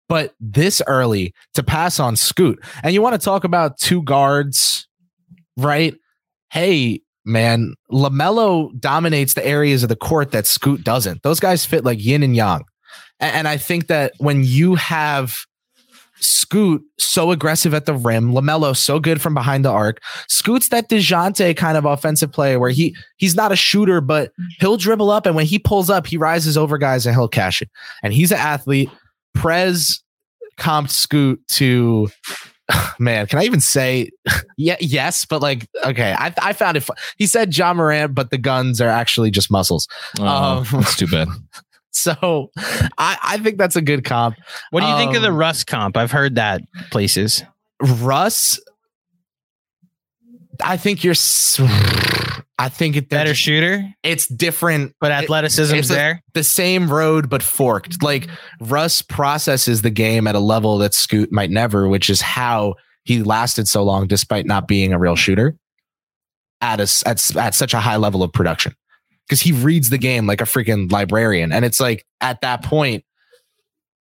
[0.07, 4.87] But this early to pass on Scoot, and you want to talk about two guards,
[5.57, 5.95] right?
[6.51, 11.23] Hey, man, LaMelo dominates the areas of the court that Scoot doesn't.
[11.23, 12.63] Those guys fit like yin and yang.
[13.19, 15.37] And I think that when you have
[16.19, 20.89] Scoot so aggressive at the rim, LaMelo so good from behind the arc, Scoot's that
[20.89, 25.25] DeJounte kind of offensive player where he he's not a shooter, but he'll dribble up
[25.25, 27.69] and when he pulls up, he rises over guys and he'll cash it.
[28.03, 28.89] And he's an athlete.
[29.33, 30.01] Prez
[30.57, 32.09] comped Scoot to
[32.99, 34.09] man, can I even say
[34.57, 38.37] yeah, yes, but like okay, I I found it he said John Morant, but the
[38.37, 39.87] guns are actually just muscles.
[40.19, 41.27] Oh, Um, that's too bad.
[41.97, 42.51] So
[42.97, 44.35] I, I think that's a good comp.
[44.71, 45.95] What do you think of the Um, Russ comp?
[45.95, 47.41] I've heard that places.
[47.81, 48.59] Russ,
[50.63, 51.15] I think you're.
[52.57, 56.23] I think it Better shooter, It's different, but it- athleticism's it's a- there.
[56.33, 58.01] the same road but forked.
[58.01, 58.29] Like
[58.61, 63.23] Russ processes the game at a level that Scoot might never, which is how he
[63.23, 65.55] lasted so long despite not being a real shooter
[66.61, 68.73] at a at, at such a high level of production.
[69.27, 73.03] Because he reads the game like a freaking librarian, and it's like at that point,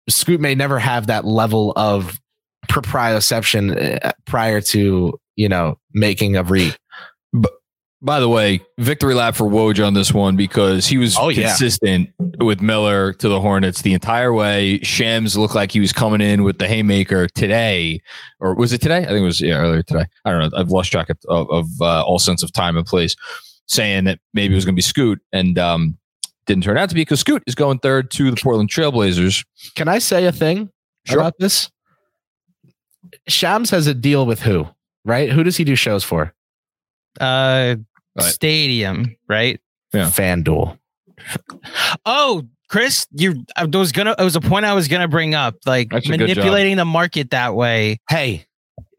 [0.08, 2.20] Scoot may never have that level of
[2.68, 6.76] proprioception uh, prior to you know making a read.
[8.02, 11.50] By the way, victory lap for Woj on this one because he was Oh, yeah.
[11.50, 14.80] consistent with Miller to the Hornets the entire way.
[14.84, 18.00] Shams looked like he was coming in with the haymaker today,
[18.40, 19.00] or was it today?
[19.00, 20.06] I think it was yeah earlier today.
[20.24, 20.58] I don't know.
[20.58, 23.18] I've lost track of, of, of uh, all sense of time and place.
[23.70, 25.98] Saying that maybe it was going to be Scoot, and um,
[26.48, 29.46] didn't turn out to be because Scoot is going third to the Portland Trailblazers.
[29.76, 30.70] Can I say a thing
[31.06, 31.20] Sure.
[31.20, 31.70] about this?
[33.28, 34.68] Shams has a deal with who,
[35.06, 35.32] right?
[35.32, 36.34] Who does he do shows for?
[37.20, 37.76] Uh,
[38.18, 38.26] Right.
[38.34, 39.60] stadium, right?
[39.94, 40.08] Yeah.
[40.10, 40.78] FanDuel.
[42.06, 44.16] Oh, Kris, you I was gonna.
[44.18, 46.28] It was a point I was gonna bring up, like That's a good job.
[46.38, 48.00] manipulating the market that way.
[48.10, 48.46] Hey,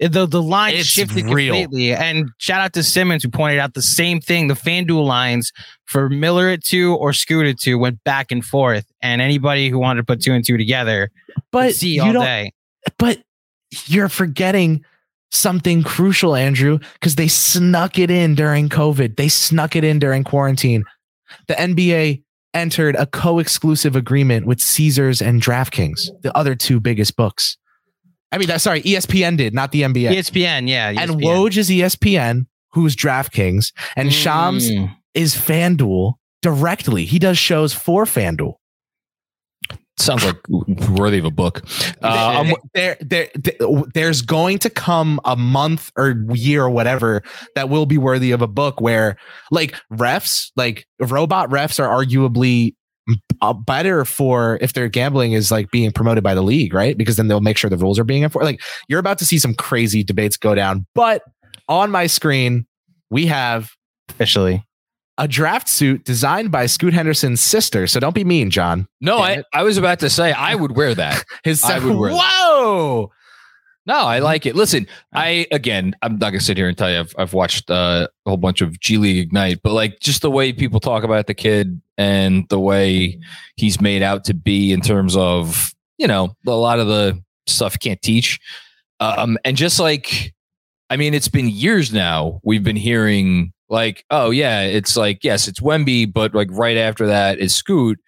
[0.01, 1.55] The the line It's shifted real.
[1.55, 1.93] completely.
[1.93, 4.49] And shout out to Simmons who pointed out the same thing.
[4.49, 5.53] The FanDuel lines
[5.85, 8.87] for Miller at two or Scoot at two went back and forth.
[9.03, 11.11] And anybody who wanted to put two and two together
[11.53, 12.53] but see you all day.
[12.99, 13.23] But
[13.87, 14.85] you're forgetting
[15.31, 19.17] something crucial, Andrew, because they snuck it in during COVID.
[19.17, 20.85] They snuck it in during quarantine.
[21.47, 22.23] The NBA
[22.55, 27.57] entered a co-exclusive agreement with Caesars and DraftKings, the other two biggest books.
[28.33, 30.11] I mean, that's sorry, ESPN did, not the NBA.
[30.13, 30.89] ESPN, yeah.
[30.91, 34.95] and Woj is ESPN, who's DraftKings, and Shams Mm.
[35.15, 37.05] is FanDuel directly.
[37.07, 38.55] He does shows for FanDuel.
[39.99, 41.63] Sounds like worthy of a book.
[42.01, 47.23] Uh, there, there, there- there's going to come a month or year or whatever
[47.55, 49.17] that will be worthy of a book where,
[49.51, 52.75] like, refs, like robot refs, are arguably
[53.41, 56.97] Uh, better for if their gambling is like being promoted by the league, right?
[56.97, 58.45] Because then they'll make sure the rules are being enforced.
[58.45, 60.87] Like, you're about to see some crazy debates go down.
[60.95, 61.23] But
[61.69, 62.67] on my screen,
[63.11, 63.71] we have
[64.11, 64.65] officially.
[65.19, 67.87] a draft suit designed by Scoot Henderson's sister.
[67.87, 68.87] So don't be mean, John.
[69.01, 69.43] no, I.
[69.53, 71.25] I was about to say I would wear that.
[71.45, 73.09] His I would wear that.
[73.91, 74.55] No, I like it.
[74.55, 78.07] Listen, I again, I'm not gonna sit here and tell you I've, I've watched uh,
[78.25, 81.27] a whole bunch of G League Ignite, but like just the way people talk about
[81.27, 83.19] the kid and the way
[83.57, 87.75] he's made out to be in terms of you know a lot of the stuff
[87.75, 88.39] you can't teach,
[89.01, 90.35] um, and just like
[90.89, 95.49] I mean, it's been years now we've been hearing like, oh yeah, it's like yes,
[95.49, 97.99] it's Wemby, but like right after that is Scoot.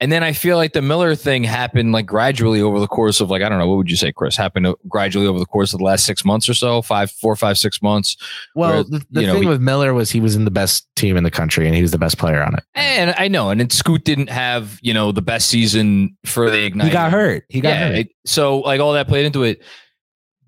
[0.00, 3.30] And then I feel like the Miller thing happened like gradually over the course of
[3.30, 4.36] like I don't know what would you say, Kris?
[4.36, 7.36] Happened uh, gradually over the course of the last six months or so, five, four,
[7.36, 8.16] five, six months.
[8.56, 10.50] Well, Where, the, the you know, thing we- with Miller was he was in the
[10.50, 12.64] best team in the country and he was the best player on it.
[12.74, 16.64] And I know, and then Scoot didn't have you know the best season for the
[16.64, 16.88] Ignite.
[16.88, 17.44] He got hurt.
[17.48, 17.96] He got yeah, hurt.
[17.98, 19.62] it- so like all that played into it.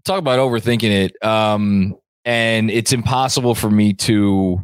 [0.05, 1.25] Talk about overthinking it.
[1.25, 4.59] Um, and it's impossible for me to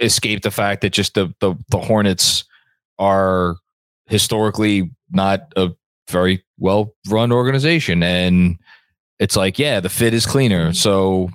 [0.00, 2.44] escape the fact that just the the, the Hornets
[3.02, 3.56] are
[4.06, 5.70] historically not a
[6.08, 8.56] very well run organization, and
[9.18, 10.72] it's like yeah, the fit is cleaner.
[10.72, 11.30] So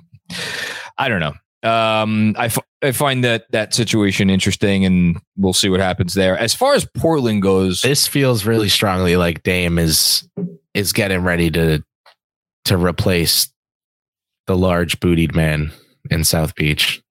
[0.96, 1.34] I don't know.
[1.68, 6.38] Um, I, f- I find that that situation interesting, and we'll see what happens there.
[6.38, 10.28] As far as Portland goes, this feels really strongly like Dame is
[10.74, 11.82] is getting ready to
[12.66, 13.52] to replace
[14.46, 15.72] the large bootied man
[16.10, 17.02] in South Beach.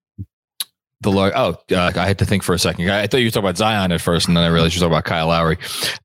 [1.01, 2.89] The lar- oh, uh, I had to think for a second.
[2.89, 4.79] I, I thought you were talking about Zion at first, and then I realized you
[4.81, 5.57] were talking about Kyle Lowry.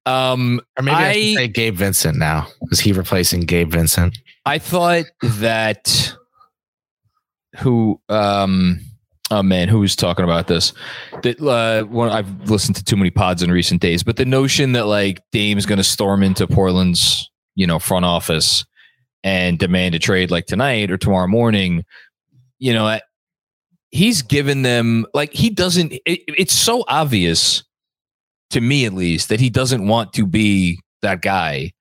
[0.05, 2.47] Um, Or maybe I, I- should say Gabe Vincent now.
[2.71, 4.19] Is he replacing Gabe Vincent?
[4.45, 6.15] I thought that
[7.59, 8.81] who um
[9.31, 10.73] oh man who was talking about this
[11.23, 14.73] that uh one I've listened to too many pods in recent days but the notion
[14.73, 18.65] that like Dame's going to storm into Portland's you know front office
[19.23, 21.85] and demand a trade like tonight or tomorrow morning
[22.59, 22.99] you know
[23.93, 27.63] he's given them like he doesn't it, it's so obvious
[28.51, 31.73] to me at least that he doesn't want to be that guy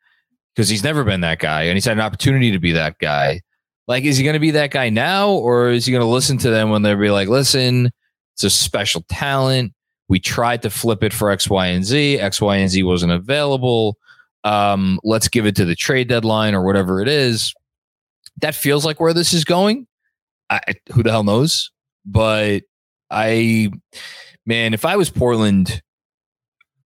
[0.55, 3.41] because he's never been that guy and he's had an opportunity to be that guy.
[3.87, 6.37] Like, is he going to be that guy now or is he going to listen
[6.39, 7.91] to them when they'll be like, listen,
[8.33, 9.73] it's a special talent.
[10.07, 12.19] We tried to flip it for X, Y, and Z.
[12.19, 13.97] X, Y, and Z wasn't available.
[14.43, 17.53] Um, let's give it to the trade deadline or whatever it is.
[18.41, 19.87] That feels like where this is going.
[20.49, 20.61] I,
[20.93, 21.71] who the hell knows?
[22.05, 22.63] But
[23.09, 23.71] I,
[24.45, 25.81] man, if I was Portland,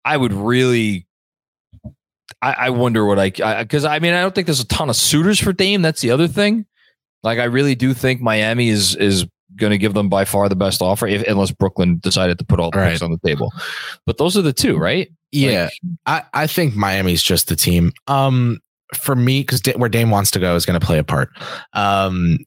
[0.06, 1.08] I would really
[2.42, 4.96] I, I wonder what I because I, mean I don't think there's a ton of
[4.96, 5.82] suitors for Dame.
[5.82, 6.66] That's the other thing.
[7.24, 9.26] Like I really do think Miami is is
[9.58, 12.60] going to give them by far the best offer, if, unless Brooklyn decided to put
[12.60, 12.92] all the Right.
[12.92, 13.52] picks on the table.
[14.06, 15.12] But those are the two, right?
[15.32, 15.70] Yeah,
[16.06, 17.94] I, I think Miami's just the team.
[18.08, 18.60] Um,
[18.96, 21.30] for me, because where Dame wants to go is going to play a part.
[21.74, 22.40] Um,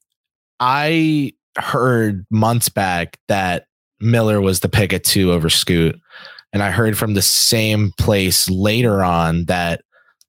[0.61, 3.67] I heard months back that
[4.01, 5.99] Miller was the pick at two over Scoot,
[6.53, 9.83] and I heard from the same place later on that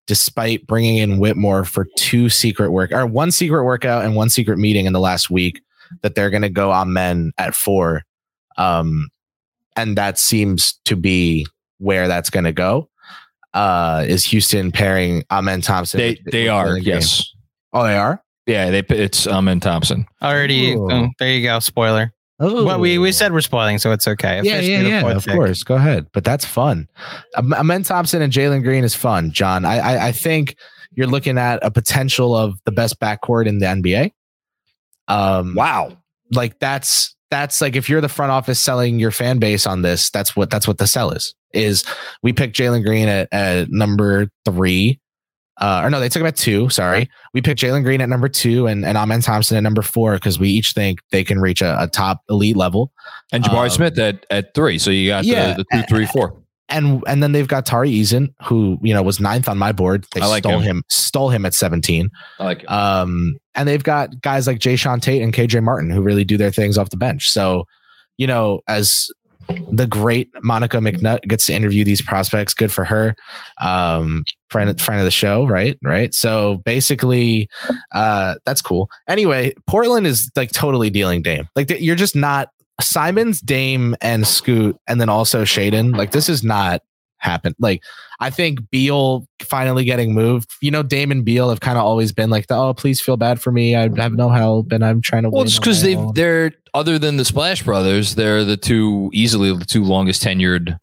[0.08, 4.58] despite bringing in Whitmore for two secret work or one secret workout and one secret
[4.58, 5.62] meeting in the last week,
[6.02, 8.04] that they're going to go Amen at four.
[8.58, 9.10] Um,
[9.76, 11.48] and that seems to be
[11.80, 12.90] where that's going to go.
[13.54, 15.98] Uh, is Houston pairing Amen Thompson?
[15.98, 16.84] They they are Green?
[16.84, 17.32] yes,
[17.74, 18.22] Oh, they are.
[18.46, 18.70] Yeah.
[18.72, 20.06] They it's um and Thompson.
[20.22, 20.88] Already, Ooh.
[20.92, 21.60] oh, there you go.
[21.60, 22.12] Spoiler.
[22.38, 24.42] Oh, Well, we, we said we're spoiling, so it's okay.
[24.44, 25.12] yeah, Officially yeah, yeah.
[25.16, 25.36] Of pick.
[25.36, 26.08] course, go ahead.
[26.12, 26.90] But that's fun.
[27.38, 29.64] Am- Amen Thompson and Jalen Green is fun, John.
[29.64, 30.58] I, I I think
[30.92, 34.12] you're looking at a potential of the best backcourt in the NBA.
[35.08, 35.98] Um, Wow.
[36.32, 40.10] like that's that's like if you're the front office selling your fan base on this,
[40.10, 41.34] that's what that's what the sell is.
[41.54, 41.84] Is
[42.22, 45.00] we pick Jalen Green at, at number three.
[45.58, 46.70] Uh, or no, they took him at two.
[46.70, 50.16] Sorry, we picked Jalen Green at number two and and Amen Thompson at number four
[50.16, 52.92] because we each think they can reach a, a top elite level.
[53.32, 54.78] And Jabari Um, Smith at at three.
[54.80, 55.54] So you got yeah.
[55.54, 56.42] the, the two, three, four.
[56.68, 60.06] And and then they've got Tari Eason, who you know was ninth on my board.
[60.14, 60.78] They I like stole him.
[60.78, 60.84] him.
[60.90, 62.10] stole him at seventeen.
[62.40, 62.72] I like it.
[62.72, 66.52] Um, and they've got guys like Jae'Sean Tate and KJ Martin who really do their
[66.52, 67.30] things off the bench.
[67.30, 67.66] So,
[68.18, 69.10] you know, as
[69.72, 72.54] the great Monica McNutt gets to interview these prospects.
[72.54, 73.16] Good for her.
[73.62, 75.78] Um, friend, friend of the show, right?
[75.84, 76.14] Right.
[76.14, 77.50] So basically,
[77.94, 78.90] uh, that's cool.
[79.08, 81.48] Anyway, Portland is like totally dealing Dame.
[81.56, 82.50] Like you're just not
[82.82, 85.96] Simons, Dame, and Scoot, and then also Shaedon.
[85.96, 86.82] Like this is not
[87.26, 87.56] happen.
[87.60, 87.84] Like
[88.20, 90.52] I think Beal finally getting moved.
[90.62, 93.42] You know, Damon Beal have kind of always been like, the, oh, please feel bad
[93.42, 93.76] for me.
[93.76, 94.00] I mm-hmm.
[94.00, 95.30] have no help, and I'm trying to.
[95.30, 99.66] Well, it's because they they're other than the Splash Brothers, they're the two easily the
[99.66, 100.80] two longest tenured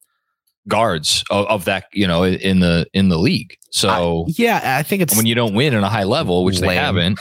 [0.68, 3.56] guards of, of that you know in the in the league.
[3.70, 6.60] So I, yeah, I think it's when you don't win in a high level, which
[6.60, 6.68] lame.
[6.68, 7.18] they haven't.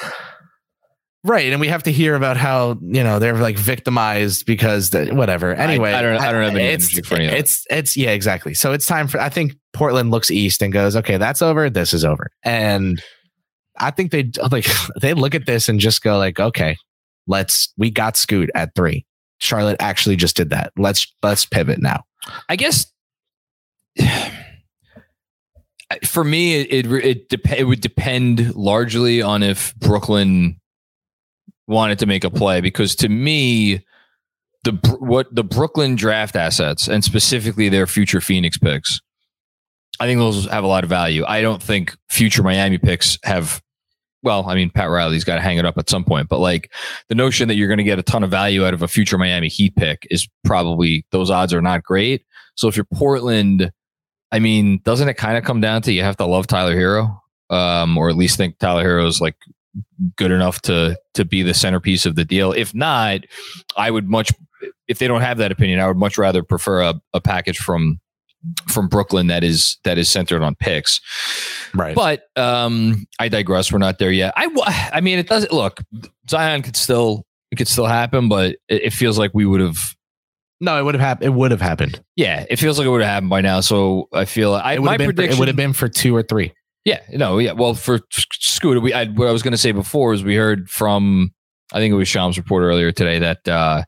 [1.24, 5.12] Right, and we have to hear about how you know they're like victimized because the,
[5.14, 5.54] whatever.
[5.54, 6.20] Anyway, I, I don't.
[6.20, 8.56] I don't have any it's, for any It's it's yeah, exactly.
[8.56, 9.20] So it's time for.
[9.20, 11.70] I think Portland looks east and goes, okay, that's over.
[11.70, 13.04] This is over, and
[13.78, 14.66] I think they like
[15.02, 16.76] they look at this and just go like, okay,
[17.28, 17.72] let's.
[17.78, 19.06] We got Scoot at three.
[19.38, 20.74] Charlotte actually just did that.
[20.76, 22.04] Let's let's pivot now.
[22.50, 22.92] I guess
[26.04, 30.58] for me, it it it, dep- it would depend largely on if Brooklyn
[31.68, 33.86] wanted to make a play because to me,
[34.64, 39.02] the what the Brooklyn draft assets and specifically their future Phoenix picks,
[40.00, 41.24] I think those have a lot of value.
[41.26, 43.62] I don't think future Miami picks have.
[44.24, 46.72] Well, I mean, Pat Riley's got to hang it up at some point, but like
[47.10, 49.18] the notion that you're going to get a ton of value out of a future
[49.18, 52.24] Miami Heat pick is probably those odds are not great.
[52.54, 53.72] So if you're Portland,
[54.32, 57.20] I mean, doesn't it kind of come down to you have to love Tyler Herro,
[57.50, 59.36] um, or at least think Tyler Herro is like
[60.16, 62.52] good enough to to be the centerpiece of the deal.
[62.52, 63.22] If not,
[63.76, 64.32] I would much
[64.88, 68.00] if they don't have that opinion, I would much rather prefer a, a package from
[68.68, 71.00] from Brooklyn that is that is centered on picks.
[71.74, 71.96] Right.
[71.96, 73.72] But um I digress.
[73.72, 74.34] We're not there yet.
[74.36, 75.82] I I mean it doesn't look
[76.30, 79.96] Zion could still it could still happen, but it, it feels like we would have
[80.64, 81.26] no, it would have happened.
[81.26, 82.04] It would have happened.
[82.16, 83.62] Yeah, it feels like it would have happened by now.
[83.62, 85.32] So I feel I it my prediction.
[85.32, 86.54] For, it would have been for two or three.
[86.86, 87.52] Yeah, no, yeah.
[87.52, 90.70] Well, for Scooter, we I, what I was going to say before is we heard
[90.70, 91.32] from
[91.74, 93.84] I think it was Shams report earlier today that uh,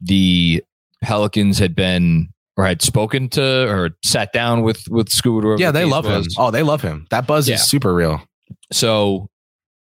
[0.00, 0.62] the
[1.02, 5.56] Pelicans had been or had spoken to or sat down with with Scooter.
[5.58, 6.26] Yeah, they love was.
[6.26, 6.32] him.
[6.38, 7.06] Oh, they love him.
[7.10, 7.56] That buzz yeah.
[7.56, 8.22] is super real.
[8.72, 9.28] So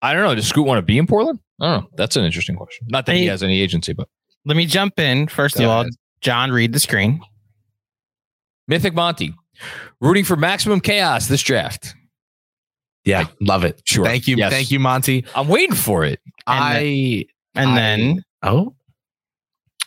[0.03, 0.35] I don't know.
[0.35, 1.41] Does Scoot want to be in Portland?
[1.61, 1.91] I don't know.
[1.97, 2.87] That's an interesting question.
[2.91, 4.09] Not that hey, he has any agency, but
[4.45, 5.29] let me jump in.
[5.29, 5.87] First of all,
[6.21, 7.21] John, read the screen.
[8.67, 9.35] Mythic Monty,
[10.01, 11.95] rooting for maximum chaos this draft.
[13.05, 13.83] Yeah, love it.
[13.85, 14.05] Sure.
[14.05, 14.37] Thank you.
[14.37, 14.53] Yes.
[14.53, 15.25] Thank you, Monty.
[15.35, 16.21] I'm waiting for it.
[16.47, 18.75] And I and I, then oh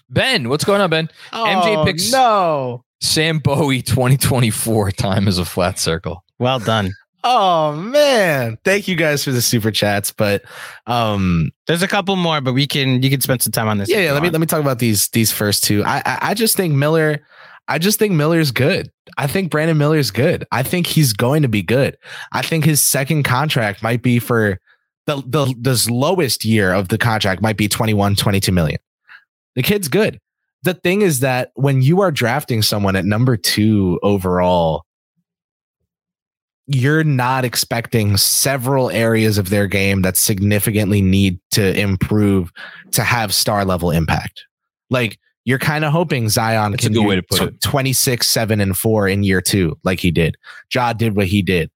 [0.10, 1.10] Ben, what's going on, Ben?
[1.34, 6.23] Oh, MJ picks no Sam Bowie 2024 time is a flat circle.
[6.39, 6.91] Well done.
[7.23, 8.58] Oh man.
[8.63, 10.12] Thank you guys for the super chats.
[10.12, 10.43] But
[10.86, 13.89] um there's a couple more, but we can you can spend some time on this.
[13.89, 14.12] Yeah, yeah.
[14.13, 15.84] Let me let me talk about these these first two.
[15.84, 17.21] I, I I just think Miller
[17.67, 18.91] I just think Miller's good.
[19.17, 20.45] I think Brandon Miller's good.
[20.51, 21.97] I think he's going to be good.
[22.32, 24.60] I think his second contract might be for
[25.06, 28.80] the the the lowest year of the contract might be 21, 22 million.
[29.56, 30.19] The kid's good.
[30.63, 34.84] The thing is that when you are drafting someone at number two overall,
[36.67, 42.51] you're not expecting several areas of their game that significantly need to improve
[42.91, 44.43] to have star level impact.
[44.89, 47.62] Like you're kind of hoping Zion That's can do way to put it.
[47.62, 50.36] 26, 7, and 4 in year two, like he did.
[50.73, 51.71] Ja did what he did.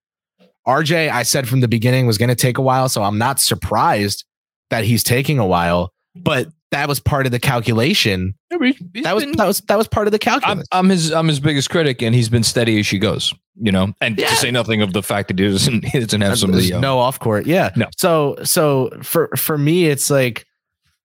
[0.68, 3.40] RJ, I said from the beginning was going to take a while, so I'm not
[3.40, 4.26] surprised
[4.72, 8.36] that he's taking a while, but that was part of the calculation.
[8.50, 10.66] that was been, that was that was part of the calculation.
[10.74, 13.34] I'm, I'm, his I'm his biggest critic, and he's been steady as she goes.
[13.56, 14.28] You know, and yeah.
[14.28, 16.78] to say nothing of the fact that he doesn't he doesn't have some of the,
[16.78, 17.46] no off court.
[17.46, 17.88] Yeah, no.
[17.98, 20.46] So so for for me, it's like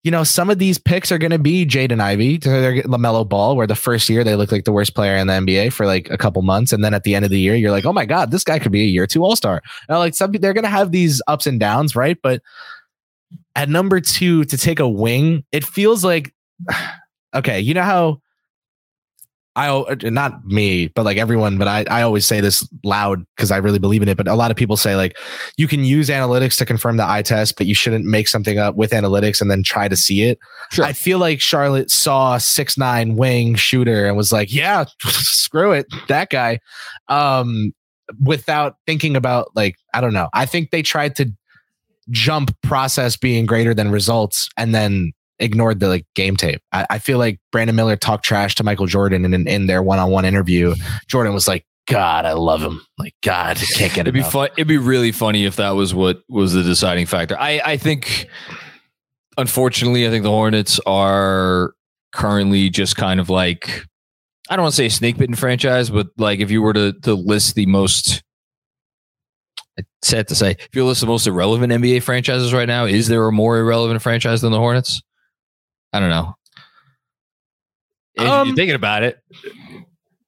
[0.04, 3.68] you know, some of these picks are going to be Jaden Ivey, LaMelo Ball, where
[3.68, 6.18] the first year they look like the worst player in the NBA for like a
[6.18, 6.72] couple months.
[6.72, 8.60] And then at the end of the year, you're like, oh my God, this guy
[8.60, 9.62] could be a year two All Star.
[9.90, 12.18] Like some, they're going to have these ups and downs, right?
[12.22, 12.42] But
[13.56, 16.34] at number two, to take a wing, it feels like,
[17.36, 18.22] okay, you know how
[19.58, 23.50] I uh, not me, but like everyone, but I, I always say this loud because
[23.50, 24.16] I really believe in it.
[24.16, 25.18] But a lot of people say like
[25.58, 28.76] you can use analytics to confirm the eye test, but you shouldn't make something up
[28.76, 30.38] with analytics and then try to see it.
[30.72, 30.86] Sure.
[30.86, 35.88] I feel like Charlotte saw six nine wing shooter and was like, yeah, screw it,
[36.08, 36.60] that guy.
[37.08, 37.74] Um,
[38.24, 40.30] without thinking about like I don't know.
[40.34, 41.32] I think they tried to
[42.12, 46.62] jump process being greater than results and then ignored the like game tape.
[46.72, 49.84] I, I, feel like Brandon Miller talked trash to Michael Jordan in, in, in their
[49.84, 50.76] one on one interview.
[51.08, 52.82] Jordan was like, God, I love him.
[52.98, 54.10] Like, God, I can't get it.
[54.10, 54.50] It'd be fun.
[54.58, 57.38] It'd be really funny if that was what was the deciding factor.
[57.40, 58.28] I, I think,
[59.38, 61.74] unfortunately, I think the Hornets are
[62.12, 63.86] currently just kind of like
[64.50, 67.14] I don't want to say snake bitten franchise, but like if you were to to
[67.14, 68.24] list the most
[69.78, 73.08] it's sad to say, if you list the most irrelevant NBA franchises right now, is
[73.08, 75.02] there a more irrelevant franchise than the Hornets?
[75.98, 76.36] I don't know.
[78.16, 79.20] If Um, you're thinking about it,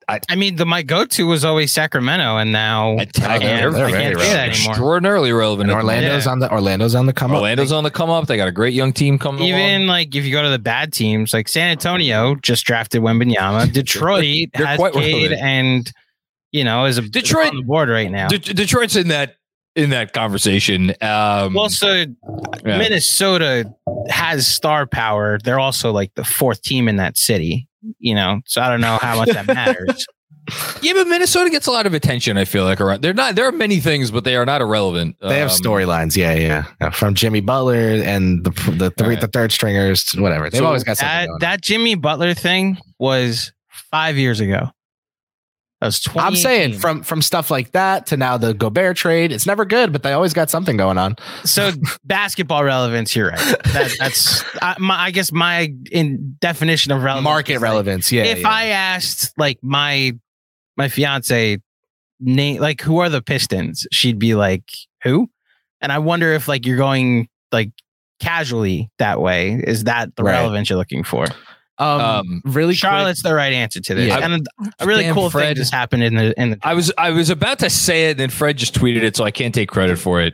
[0.08, 3.74] I I, mean, the my go-to was always Sacramento, and now I, I, I can't,
[3.76, 4.72] they're I can't say that anymore.
[4.72, 5.70] extraordinarily relevant.
[5.70, 5.88] And at the.
[5.88, 6.32] Orlando's Yeah.
[6.32, 7.38] on the Orlando's on the come up.
[7.38, 8.26] Orlando's on the come up.
[8.28, 9.44] They got a great young team coming.
[9.44, 9.88] Even along.
[9.88, 13.72] like if you go to the bad teams, like San Antonio just drafted Wembanyama.
[13.74, 15.42] Detroit has quite Cade relevant.
[15.42, 15.92] and
[16.52, 18.28] you know is a is Detroit- on the board right now.
[18.30, 19.36] De- Detroit's in that
[19.84, 20.92] in that conversation.
[21.02, 22.78] Um, well, so yeah.
[22.78, 23.72] Minnesota
[24.10, 25.38] has star power.
[25.44, 27.68] They're also like the fourth team in that city.
[28.00, 30.06] You know, so I don't know how much that matters.
[30.82, 32.38] yeah, but Minnesota gets a lot of attention.
[32.38, 33.02] I feel like around.
[33.02, 33.36] They're not.
[33.36, 35.16] There are many things, but they are not irrelevant.
[35.22, 39.22] They have Um, storylines, yeah, yeah, from Jimmy Butler and the the three Alright.
[39.22, 40.50] the third stringers, whatever.
[40.50, 44.70] They've So always got something that going that Jimmy Butler thing was five years ago.
[45.82, 46.28] That was twenty.
[46.28, 49.94] I'm saying from from stuff like that to now the Gobert trade, it's never good,
[49.94, 51.16] but they always got something going on.
[51.46, 51.72] so
[52.04, 53.16] basketball relevance.
[53.16, 53.40] You're right.
[53.40, 57.24] That, that's I, my, I guess my in definition of relevance.
[57.24, 58.24] Market is like, relevance, yeah.
[58.26, 58.50] if yeah.
[58.50, 60.18] I asked like my
[60.76, 61.60] my fiance
[62.20, 64.66] name like who are the Pistons, she'd be like
[65.04, 65.30] who,
[65.80, 67.72] and I wonder if like you're going like
[68.20, 69.64] casually that way.
[69.66, 70.34] Is that the Right.
[70.34, 71.26] relevance you're looking for?
[71.80, 74.20] Um, Um, really quick- Charlotte's the right answer to this, Yeah.
[74.20, 74.46] and
[74.80, 76.60] a really Damn, cool thing just happened in the in the.
[76.62, 79.24] I was I was about to say it, and then Fred just tweeted it, so
[79.24, 80.34] I can't take credit for it.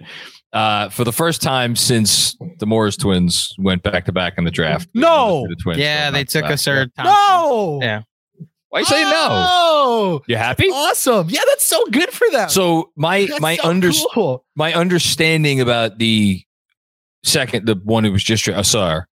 [0.54, 4.52] Uh, for the first time since the Morris twins went back to back in the
[4.52, 4.88] draft.
[4.94, 5.46] No.
[5.50, 5.80] the twins.
[5.80, 6.92] yeah, so they took a Thompson.
[7.04, 7.80] No.
[7.82, 8.02] Yeah.
[8.70, 9.28] Why you say no?
[9.30, 10.68] Oh, You happy?
[10.70, 11.28] awesome.
[11.30, 12.50] Yeah, that's so good for them.
[12.50, 14.46] So my That's my so under cool.
[14.56, 16.42] my understanding about the
[17.24, 19.04] second, the one who was just Ausar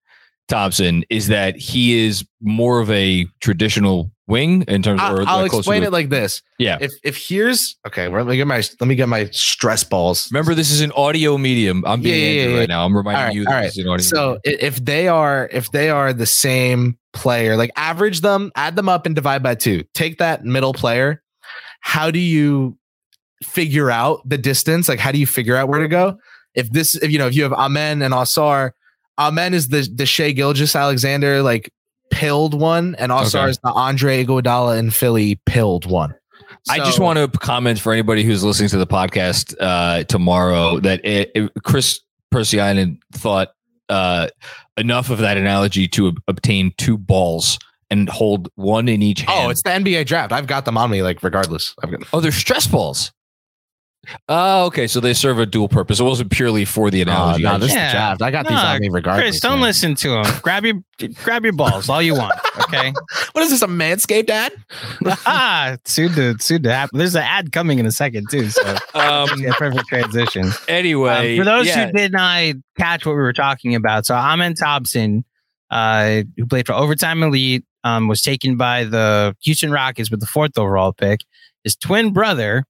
[0.48, 5.02] Thompson, is that he is more of a traditional wing in terms.
[5.02, 6.42] I'll, or I'll like explain to- it like this.
[6.60, 6.78] Yeah.
[6.82, 10.30] If if here's okay, well, let me get my let me get my stress balls.
[10.32, 11.84] Remember, this is an audio medium.
[11.86, 12.86] I'm being Yeah, yeah, Andrew yeah, right now.
[12.86, 13.64] I'm reminding right, you all that right.
[13.64, 14.04] this is an audio.
[14.04, 14.66] So medium.
[14.66, 19.06] if they are if they are the same player, like average them, add them up
[19.06, 19.84] and divide by two.
[19.94, 21.22] Take that middle player.
[21.82, 22.78] How do you
[23.44, 24.88] figure out the distance?
[24.88, 26.18] Like how do you figure out where to go?
[26.56, 28.72] If this if you know if you have Amen and Ausar,
[29.20, 31.72] Amen is the the Shai Gilgeous-Alexander like
[32.12, 33.50] pilled one, and Ausar Okay.
[33.52, 36.14] is the Andre Iguodala and Philly pilled one.
[36.70, 41.04] I just want to comment for anybody who's listening to the podcast uh, tomorrow that
[41.04, 42.00] it, it- Kris
[42.34, 43.50] Pursiainen thought
[43.90, 44.28] uh,
[44.78, 47.60] enough of that analogy to ob- obtain two balls
[47.92, 49.48] and hold one in each hand.
[49.48, 50.32] Oh, it's the NBA draft.
[50.32, 51.76] I've got them on me, like regardless.
[51.84, 53.12] I've got oh, they're stress balls.
[54.28, 54.88] Oh, okay.
[54.88, 56.00] So they serve a dual purpose.
[56.00, 57.44] It wasn't purely for the Oh, analogy.
[57.44, 57.88] no, this is Yeah.
[57.88, 58.22] the draft.
[58.22, 59.24] I got these No, on me regardless.
[59.24, 59.62] Chris, don't man.
[59.62, 60.26] listen to him.
[60.42, 60.76] grab your
[61.24, 62.34] grab your balls all you want.
[62.64, 62.94] Okay.
[63.34, 63.62] What is this?
[63.62, 64.52] A manscaped ad?
[65.26, 67.00] ah, soon to soon to happen.
[67.00, 68.50] There's an ad coming in a second too.
[68.50, 68.62] So
[68.94, 70.52] um, yeah, perfect transition.
[70.68, 71.88] anyway, Um, for those yeah.
[71.88, 75.24] who did not catch what we were talking about, so Amen Thompson,
[75.72, 80.28] uh, who played for Overtime Elite, um, was taken by the Houston Rockets with the
[80.28, 81.22] fourth overall pick.
[81.64, 82.66] His twin brother,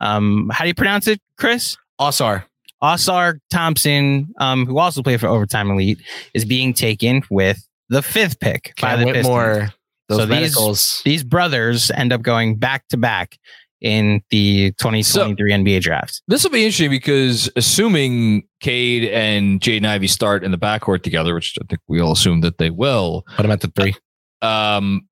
[0.00, 1.76] um, how do you pronounce it, Chris?
[2.00, 2.44] Ausar.
[2.82, 6.00] Ausar Thompson, um, who also played for Overtime Elite,
[6.34, 9.26] is being taken with the fifth pick by Cam the Pistons.
[9.26, 9.68] Whitmore.
[10.08, 11.02] Those So these- medicals.
[11.04, 13.38] These brothers end up going back to back
[13.80, 16.20] in the 2023 NBA draft.
[16.28, 21.34] This will be interesting because assuming Cade and Jaden Ivey start in the backcourt together,
[21.34, 23.24] which I think we all assume that they will.
[23.36, 23.94] Put him at the three.
[24.42, 25.02] Um,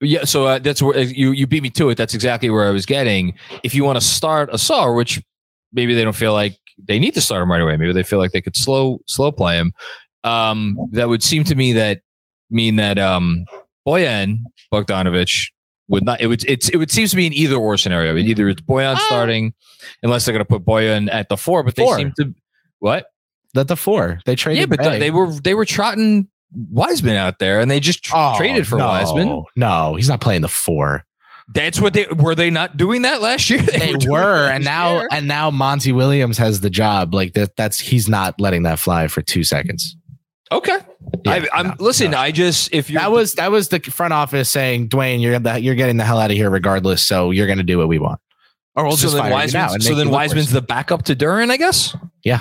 [0.00, 1.96] yeah, so uh, that's where you you beat me to it.
[1.96, 3.34] That's exactly where I was getting.
[3.62, 5.22] If you want to start Ausar, which
[5.72, 8.18] maybe they don't feel like they need to start him right away, maybe they feel
[8.18, 9.72] like they could slow slow play him.
[10.24, 12.00] Um, that would seem to me that
[12.50, 13.44] mean that um
[13.86, 14.38] Bojan
[14.72, 15.50] Bogdanovich
[15.88, 16.20] would not.
[16.20, 18.16] It would it's it would seem to be an either or scenario.
[18.16, 19.04] Either it's Bojan Ah.
[19.06, 19.54] starting,
[20.02, 21.96] unless they're going to put Bojan at the four, but they Four.
[21.96, 22.34] seem to
[22.78, 23.06] what?
[23.54, 24.20] That the four.
[24.26, 24.60] They traded.
[24.60, 28.34] Yeah, but they were they were trotting Wiseman out there, and they just tr- Oh,
[28.36, 29.44] traded for no, Wiseman.
[29.56, 31.04] No, he's not playing the four.
[31.54, 32.34] That's what they were.
[32.34, 33.62] They not doing that last year.
[33.66, 35.08] They doing were, and now year.
[35.10, 37.14] and now Monty Williams has the job.
[37.14, 37.56] Like that.
[37.56, 39.96] That's he's not letting that fly for two seconds.
[40.52, 40.78] okay.
[41.24, 42.10] Yeah, I, I'm no, listen.
[42.10, 42.18] no.
[42.18, 45.58] I just if you That was that was the front office saying, Dwane, you're the,
[45.58, 47.02] you're getting the hell out of here regardless.
[47.02, 48.20] So you're going to do what we want,
[48.74, 49.80] or we'll so just then fire you Wiseman.
[49.80, 51.96] So then Wiseman's the backup to Duren, I guess.
[52.24, 52.40] Yeah.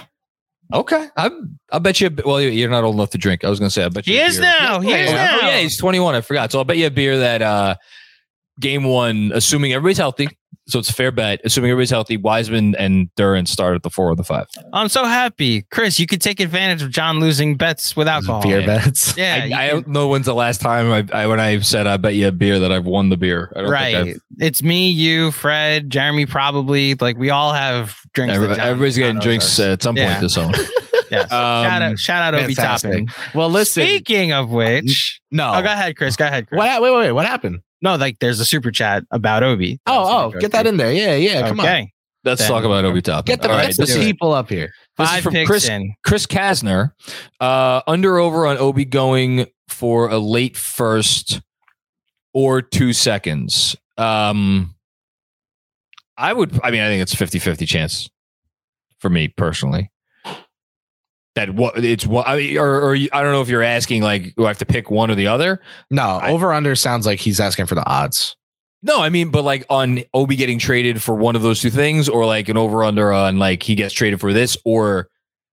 [0.74, 1.08] Okay.
[1.16, 1.30] I
[1.72, 2.10] I bet you.
[2.26, 3.44] Well, you're not old enough to drink.
[3.46, 3.86] I was going to say.
[3.86, 4.14] I bet you.
[4.16, 4.80] He a is beer- now.
[4.82, 5.40] He Oh, is oh, now.
[5.48, 6.16] yeah, he's 21.
[6.16, 6.52] I forgot.
[6.52, 7.76] So I'll bet you a beer that uh,
[8.60, 10.28] game one, assuming everybody's healthy,
[10.68, 12.18] So it's a fair bet, assuming everybody's healthy.
[12.18, 14.48] Wiseman and Duren start at the four or the five.
[14.74, 15.98] I'm so happy, Chris.
[16.00, 18.42] You could take advantage of John losing bets with alcohol.
[18.42, 19.16] Beer bets.
[19.18, 21.96] Yeah, I, I don't know when's the last time I, I when I said I
[21.98, 23.52] bet you a beer that I've won the beer.
[23.56, 24.04] I don't right.
[24.06, 26.26] Think It's me, you, Fred, Jeremy.
[26.26, 28.34] Probably like we all have drinks.
[28.36, 29.60] that every- John- everybody's getting drinks us.
[29.60, 30.20] at some point Yeah.
[30.20, 30.54] this summer.
[31.10, 31.32] Yes.
[31.32, 33.08] Um, shout out, shout out, Obi Fantastic.
[33.08, 33.32] Toppin.
[33.34, 33.84] Well, listen.
[33.84, 35.54] Speaking of which, no.
[35.56, 36.18] oh, go ahead, Chris.
[36.18, 36.58] Go ahead, Chris.
[36.58, 36.82] What?
[36.82, 37.12] Wait, wait, wait.
[37.14, 37.60] What happened?
[37.82, 39.80] No, like there's a super chat about Obi.
[39.86, 40.70] that I was Oh, oh, get that through.
[40.72, 40.92] in there.
[40.94, 41.48] Yeah, yeah.
[41.48, 41.66] Come on.
[41.66, 41.92] okay.
[42.24, 43.26] Let's Then- talk about Obi Toppin.
[43.26, 44.72] Get the, All right, get the this is- people up here.
[44.98, 45.94] This is from picks Chris- in.
[46.04, 46.92] Chris Kasner,
[47.40, 51.40] uh, under over on Obi going for a late first
[52.34, 53.76] or two seconds.
[53.98, 54.76] Um,
[56.18, 58.10] I would, I mean, I think it's 50 50 chance
[59.00, 59.92] for me personally.
[61.38, 64.34] That what it's what I mean, or, or I don't know if you're asking like,
[64.36, 65.62] do I have to pick one or the other?
[65.92, 68.36] No, I- over under sounds like he's asking for the odds.
[68.84, 72.10] No, I mean, but like on Obi getting traded for one of those two things,
[72.10, 75.10] or like an over under on like he gets traded for this or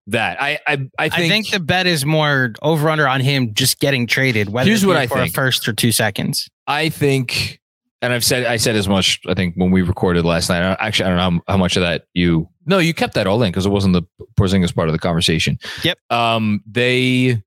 [0.07, 0.41] that.
[0.41, 3.79] I I, I think, I think the bet is more over under on him just
[3.79, 4.49] getting traded.
[4.49, 5.29] Whether Here's it be what I for think.
[5.29, 6.47] a first or two seconds.
[6.67, 7.59] I think,
[8.05, 9.19] and I've said I said as much.
[9.27, 10.61] I think when we recorded last night.
[10.63, 12.47] I- Actually, I don't know how, how much of that you.
[12.65, 14.03] No, you kept that all in because it wasn't the
[14.39, 15.59] Porzingis part of the conversation.
[15.83, 15.97] Yep.
[16.09, 17.41] Um, they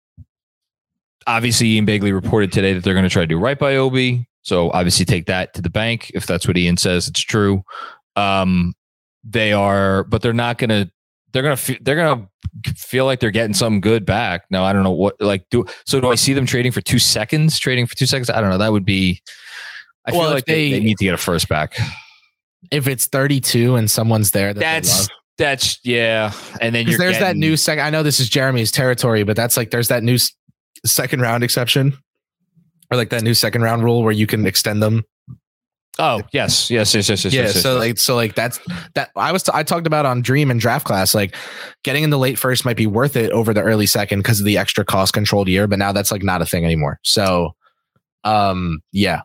[1.27, 4.27] obviously Ian Begley reported today that they're going to try to do right by Obi.
[4.43, 7.09] So obviously take that to the bank if that's what Ian says.
[7.09, 7.63] It's true.
[8.17, 8.75] Um,
[9.25, 10.91] they are, but they're not going to.
[11.35, 12.27] They're gonna fe- they're gonna
[12.75, 14.45] feel like they're getting something good back.
[14.51, 16.99] Now I don't know what like do so do I see them trading for two
[16.99, 17.59] seconds?
[17.59, 18.31] Trading for two seconds?
[18.31, 18.57] I don't know.
[18.57, 19.21] That would be.
[20.09, 21.77] I Well, feel like they, they- need to get a first back.
[22.71, 26.33] If it's 32 and someone's there, that That's that's yeah.
[26.61, 27.85] And then there's that new second.
[27.85, 30.33] I know this is Jeremy's territory, but that's like there's that new s-
[30.85, 31.97] second round exception,
[32.91, 35.05] or like that new second round rule where you can extend them.
[36.01, 37.33] Oh yes, yes, yes, yes, yes.
[37.35, 37.43] yeah.
[37.43, 37.63] yes, yes.
[37.63, 38.59] So like so like that's
[38.95, 41.37] that I was I talked about on Dream and Draft Class like
[41.85, 44.47] getting in the late first might be worth it over the early second because of
[44.47, 46.99] the extra cost controlled year, but now that's like not a thing anymore.
[47.05, 47.53] So,
[48.25, 49.23] um, yeah.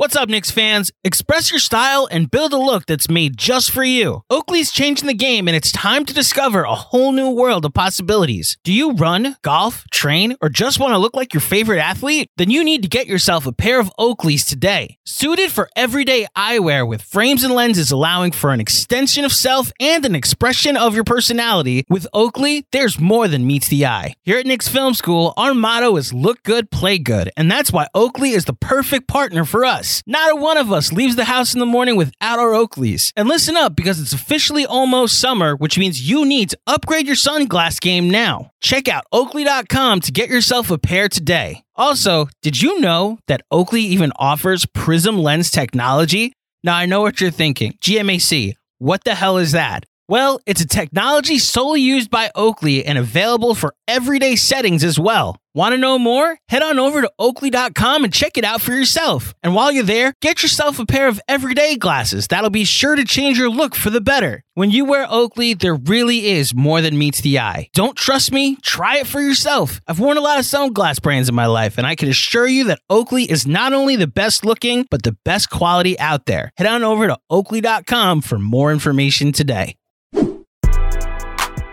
[0.00, 0.92] What's up, Knicks fans?
[1.02, 4.22] Express your style and build a look that's made just for you.
[4.30, 8.58] Oakley's changing the game, and it's time to discover a whole new world of possibilities.
[8.62, 12.30] Do you run, golf, train, or just want to look like your favorite athlete?
[12.36, 14.98] Then you need to get yourself a pair of Oakleys today.
[15.04, 20.06] Suited for everyday eyewear with frames and lenses allowing for an extension of self and
[20.06, 24.14] an expression of your personality, with Oakley, there's more than meets the eye.
[24.22, 27.88] Here at Knicks Film School, our motto is look good, play good, and that's why
[27.96, 29.87] Oakley is the perfect partner for us.
[30.06, 33.12] Not a one of us leaves the house in the morning without our Oakleys.
[33.16, 37.16] And listen up because it's officially almost summer, which means you need to upgrade your
[37.16, 38.52] sunglass game now.
[38.60, 41.62] Check out oakley.com to get yourself a pair today.
[41.76, 46.32] Also, did you know that Oakley even offers Prism lens technology?
[46.64, 47.72] Now I know what you're thinking.
[47.80, 49.84] GMAC, what the hell is that?
[50.10, 55.36] Well, it's a technology solely used by Oakley and available for everyday settings as well.
[55.54, 56.38] Want to know more?
[56.48, 59.34] Head on over to oakley.com and check it out for yourself.
[59.42, 62.26] And while you're there, get yourself a pair of everyday glasses.
[62.28, 64.44] That'll be sure to change your look for the better.
[64.54, 67.68] When you wear Oakley, there really is more than meets the eye.
[67.74, 68.56] Don't trust me?
[68.62, 69.80] Try it for yourself.
[69.86, 72.64] I've worn a lot of sunglass brands in my life, and I can assure you
[72.64, 76.50] that Oakley is not only the best looking, but the best quality out there.
[76.56, 79.77] Head on over to oakley.com for more information today.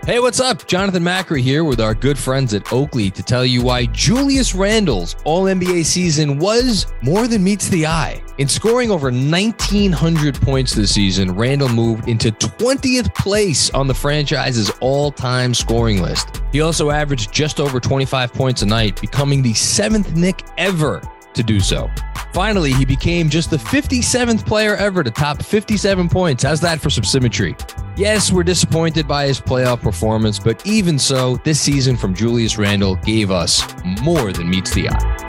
[0.06, 0.68] Hey, what's up?
[0.68, 5.16] Jonathan Macri here with our good friends at Oakley to tell you why Julius Randle's
[5.26, 8.22] All NBA season was more than meets the eye.
[8.38, 14.70] In scoring over 1,900 points this season, Randle moved into 20th place on the franchise's
[14.80, 16.44] all time scoring list.
[16.52, 21.02] He also averaged just over 25 points a night, becoming the seventh Knick ever
[21.34, 21.90] to do so.
[22.36, 26.44] Finally, he became just the 57th player ever to top 57 points.
[26.44, 27.56] How's that for some symmetry?
[27.96, 32.98] Yes, we're disappointed by his playoff performance, but even so, this season from Julius Randle
[32.98, 33.64] gave us
[34.02, 35.22] more than meets the eye.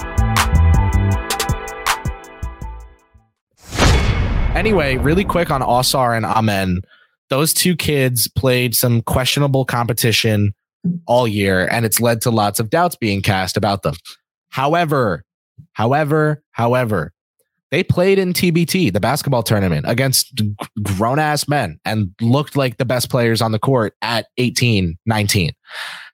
[4.57, 6.81] Anyway, really quick on Ausar and Amen.
[7.31, 10.55] Those two kids played some questionable competition
[11.07, 13.95] all year, and it's led to lots of doubts being cast about them.
[14.49, 15.23] However,
[15.73, 17.13] however, however,
[17.71, 20.41] they played in TBT, the basketball tournament, against
[20.83, 25.51] grown ass men and looked like the best players on the court at 18, 19.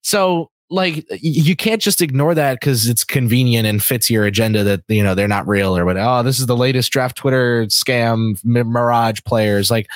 [0.03, 4.83] So, like, you can't just ignore that because it's convenient and fits your agenda that,
[4.89, 5.97] you know, they're not real or what.
[5.99, 9.71] Oh, this is the latest draft Twitter scam, mirage players.
[9.71, 9.89] Like,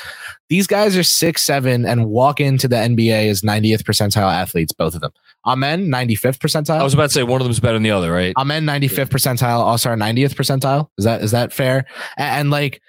[0.49, 4.95] these guys are six, seven, and walk into the NBA as 90th percentile athletes, both
[4.95, 5.13] of them.
[5.47, 6.79] Amen, 95th percentile.
[6.79, 8.35] I was about to say one of them's better than the other, right?
[8.37, 10.91] I'm 95th percentile, also our 90th percentile.
[10.99, 11.87] Is that is that fair?
[12.17, 12.83] And, and like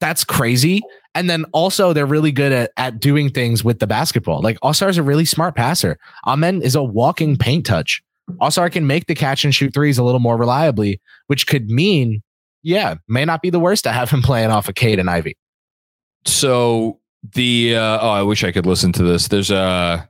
[0.00, 0.82] that's crazy.
[1.16, 4.42] And then also they're really good at, at doing things with the basketball.
[4.42, 5.98] Like Ausar is a really smart passer.
[6.26, 8.02] Amen is a walking paint touch.
[8.42, 12.22] Ausar can make the catch and shoot threes a little more reliably, which could mean,
[12.62, 15.38] yeah, may not be the worst to have him playing off of Cade and Ivey.
[16.26, 17.00] So
[17.32, 19.28] the uh, oh, I wish I could listen to this.
[19.28, 20.08] There's a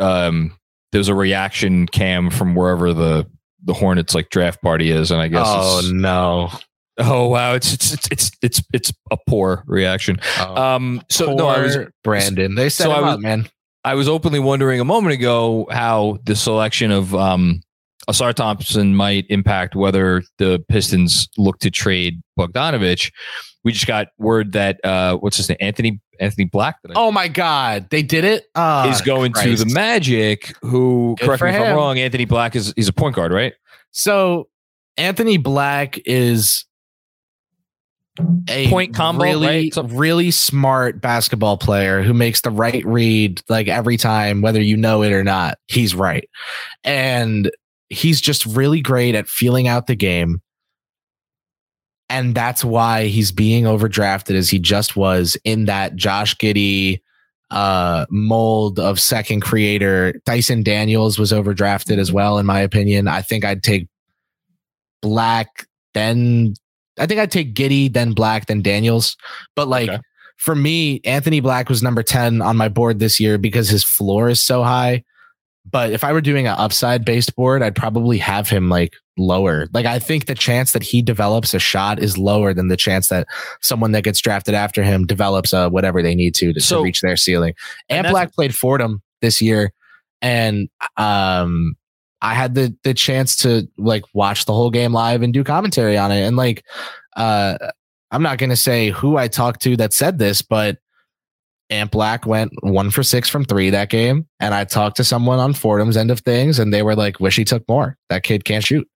[0.00, 0.56] um
[0.90, 3.30] there's a reaction cam from wherever the
[3.62, 6.50] the Hornets like draft party is, and I guess Oh it's, no.
[6.98, 10.18] Oh wow, it's it's it's it's it's it's a poor reaction.
[10.40, 12.54] Oh, Um, so no, I was poor Brandon.
[12.54, 13.48] They set so I was- up, man.
[13.84, 17.62] I was openly wondering a moment ago how the selection of um,
[18.10, 23.12] Ausar Thompson might impact whether the Pistons look to trade Bogdanovich.
[23.64, 27.88] We just got word that uh, what's his name, Anthony Anthony Black, Oh my God,
[27.90, 28.46] they did it.
[28.56, 30.52] Oh, is going to the Magic.
[30.62, 33.54] Who, Good correct me if I'm wrong, Anthony Black is he's a point guard, right?
[33.92, 34.48] So
[34.96, 36.64] Anthony Black is
[38.48, 39.74] a Point combo, really, right?
[39.74, 44.76] So- really smart basketball player who makes the right read like every time, whether you
[44.76, 45.58] know it or not.
[45.66, 46.28] He's right,
[46.84, 47.50] and
[47.88, 50.40] he's just really great at feeling out the game.
[52.10, 57.00] And that's why he's being overdrafted as he just was in that Josh Giddey
[57.50, 60.20] uh mold of second creator.
[60.26, 63.08] Dyson Daniels was overdrafted as well, in my opinion.
[63.08, 63.88] I think I'd take
[65.00, 66.54] Black, then
[66.98, 69.16] I think I'd take Giddey, then Black, then Daniels.
[69.56, 70.00] But like Okay.
[70.36, 74.28] for me, Anthony Black was number 10 on my board this year because his floor
[74.28, 75.04] is so high.
[75.70, 79.66] But if I were doing an upside based board, I'd probably have him like lower.
[79.74, 83.08] Like I think the chance that he develops a shot is lower than the chance
[83.08, 83.26] that
[83.60, 87.02] someone that gets drafted after him develops uh, whatever they need to to, to reach
[87.02, 87.52] their ceiling.
[87.90, 89.72] and And Black played Fordham this year,
[90.22, 91.74] and um,
[92.20, 95.96] I had the the chance to like watch the whole game live and do commentary
[95.96, 96.22] on it.
[96.22, 96.64] And like,
[97.16, 97.58] uh,
[98.10, 100.78] I'm not gonna say who I talked to that said this, but
[101.70, 105.38] Ant Black went one for six from three that game, and I talked to someone
[105.38, 107.96] on Fordham's end of things, and they were like, "Wish he took more.
[108.08, 108.88] That kid can't shoot."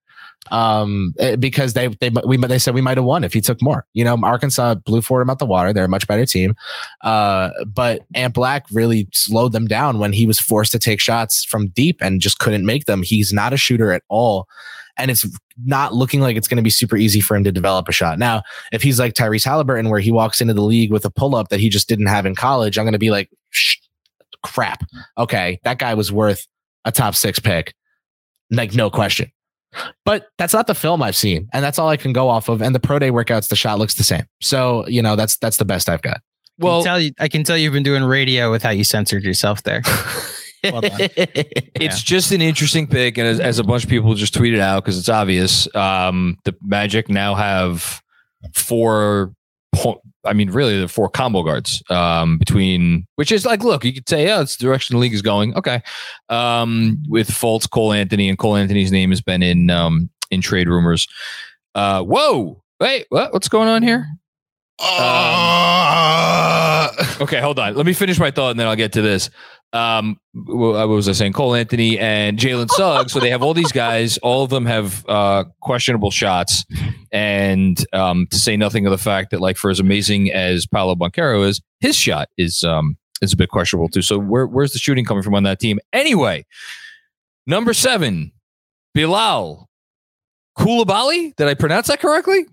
[0.51, 3.61] Um, eh, because they they we they said we might have won if he took
[3.61, 3.85] more.
[3.93, 5.71] You know, Arkansas blew Fordham out the water.
[5.71, 6.55] They're a much better team.
[7.01, 11.45] Uh, but Ant Black really slowed them down when he was forced to take shots
[11.45, 13.03] from deep and just couldn't make them.
[13.03, 14.47] He's not a shooter at all.
[14.97, 15.25] And it's
[15.65, 18.19] not looking like it's going to be super easy for him to develop a shot.
[18.19, 21.35] Now, if he's like Tyrese Halliburton, where he walks into the league with a pull
[21.35, 23.29] up that he just didn't have in college, I'm going to be like,
[24.43, 24.83] crap.
[25.17, 26.47] Okay, that guy was worth
[26.85, 27.73] a top six pick.
[28.51, 29.31] Like, no question.
[30.05, 32.61] But that's not the film I've seen, and that's all I can go off of.
[32.61, 34.25] And the pro day workouts, the shot looks the same.
[34.41, 36.21] So you know, that's that's the best I've got.
[36.59, 39.23] Well, Well, tell you, I can tell you've been doing radio with how you censored
[39.23, 39.81] yourself there.
[40.63, 40.97] Well done.
[40.97, 44.81] it's just an interesting pick, and as, as a bunch of people just tweeted out
[44.81, 48.01] because it's obvious, um, the Magic now have
[48.53, 49.33] four.
[49.75, 53.93] Po- I mean, really, the four combo guards um, between, which is like, look, you
[53.93, 55.55] could say, yeah, it's the direction the league is going.
[55.55, 55.81] Okay,
[56.29, 60.67] um, with Fultz, Cole Anthony, and Cole Anthony's name has been in um, in trade
[60.67, 61.07] rumors.
[61.75, 64.07] Uh, whoa, wait, what, what's going on here?
[67.21, 67.75] Okay, hold on.
[67.75, 69.29] Let me finish my thought and then I'll get to this.
[69.73, 71.33] Um, what was I saying?
[71.33, 73.11] Cole Anthony and Jalen Suggs.
[73.11, 74.17] so they have all these guys.
[74.19, 76.63] All of them have uh, questionable shots,
[77.11, 80.93] and um, to say nothing of the fact that, like, for as amazing as Paolo
[80.95, 84.03] Banchero is, his shot is um, is a bit questionable too.
[84.03, 85.79] So where, where's the shooting coming from on that team?
[85.91, 86.45] Anyway,
[87.47, 88.31] number seven,
[88.93, 89.69] Bilal
[90.57, 91.35] Koulibaly.
[91.35, 92.45] Did I pronounce that correctly?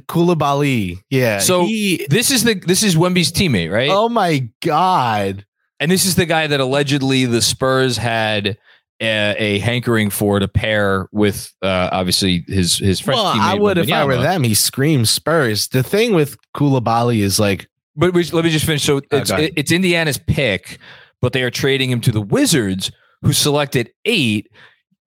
[0.00, 0.98] Koulibaly.
[1.10, 1.38] Yeah.
[1.38, 3.90] So- he, This is the this is Wemby's teammate, right?
[3.92, 5.44] oh my god.
[5.80, 8.56] And this is the guy that allegedly the Spurs had
[9.00, 13.26] a, a hankering for to pair with, uh, obviously his his French Well.
[13.26, 14.44] I would if I were them.
[14.44, 15.68] He screams Spurs.
[15.68, 18.84] The thing with Koulibaly is like, But we, let me just finish.
[18.84, 19.52] So it's, ahead.
[19.56, 20.78] it's Indiana's pick,
[21.20, 24.50] but they are trading him to the Wizards, who selected eight.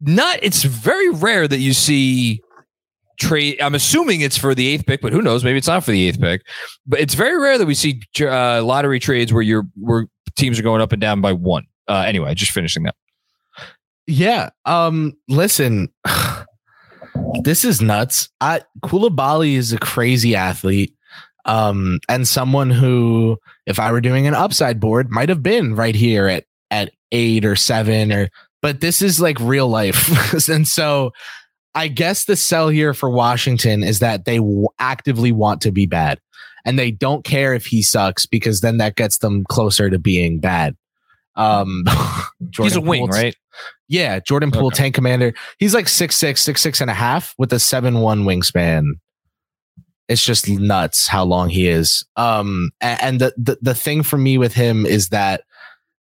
[0.02, 0.40] Not.
[0.42, 2.42] It's very rare that you see
[3.20, 3.60] trade.
[3.62, 5.44] I'm assuming it's for the eighth pick, but who knows?
[5.44, 6.42] Maybe it's not for the eighth pick.
[6.86, 10.08] But it's very rare that we see uh, lottery trades where you're where
[10.38, 11.66] teams are going up and down by one.
[11.88, 12.96] Uh, anyway, just finishing that.
[14.06, 14.50] yeah.
[14.66, 15.90] Um, listen,
[17.44, 18.30] this is nuts.
[18.40, 20.94] I Koulibaly is a crazy athlete.
[21.46, 25.96] Um, and someone who, if I were doing an upside board, might have been right
[25.96, 28.30] here at at eight or seven or
[28.62, 30.48] but this is like real life.
[30.50, 31.12] and so
[31.74, 35.86] I guess the sell here for Washington is that they w- actively want to be
[35.86, 36.20] bad
[36.66, 40.40] and they don't care if he sucks because then that gets them closer to being
[40.40, 40.76] bad.
[41.36, 41.84] Um,
[42.58, 43.36] He's a wing, Poole's- right?
[43.88, 44.76] Yeah, Jordan Poole, Okay.
[44.78, 45.34] tank commander.
[45.60, 48.84] He's like six six, six six and a half with a seven one wingspan.
[50.10, 52.06] It's just nuts how long he is.
[52.16, 55.44] Um, a- and, the, the the thing for me with him is that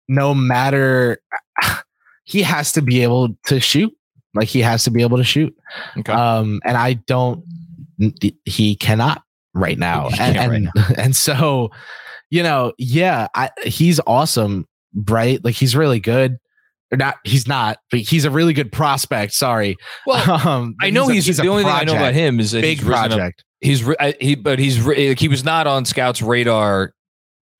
[0.07, 1.19] no matter
[2.25, 3.93] he has to be able to shoot.
[4.33, 5.55] Like he has to be able to shoot.
[5.97, 6.11] Okay.
[6.13, 7.43] Um, and I don't.
[8.45, 9.23] He cannot
[9.57, 10.09] right now.
[10.19, 10.51] And right
[10.87, 11.69] and, and so,
[12.29, 14.67] you know, yeah, I, he's awesome,
[15.09, 15.43] right?
[15.43, 16.37] Like he's really good.
[16.91, 19.33] Or not, he's not, but he's a really good prospect.
[19.33, 19.75] Sorry.
[20.05, 22.61] well, um, I know he's, a the only thing I know about him is that
[22.61, 23.43] Big he's up- project.
[23.59, 26.93] he's I- he but he's like, he was not on scouts radar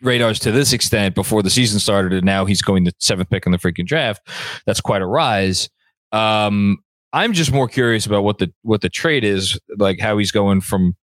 [0.02, 3.48] radars to this extent before the season started and now he's going the seventh pick
[3.48, 4.22] in the freaking draft
[4.68, 5.70] that's quite a rise
[6.12, 6.78] um
[7.14, 10.62] i'm just more curious about what the what the trade is like how he's going
[10.62, 10.95] from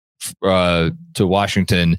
[0.45, 1.99] uh to washington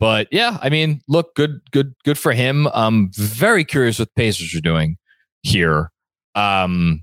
[0.00, 4.20] but yeah i mean look good good good for him i'm very curious what the
[4.20, 4.96] pacers are doing
[5.42, 5.90] here
[6.34, 7.02] um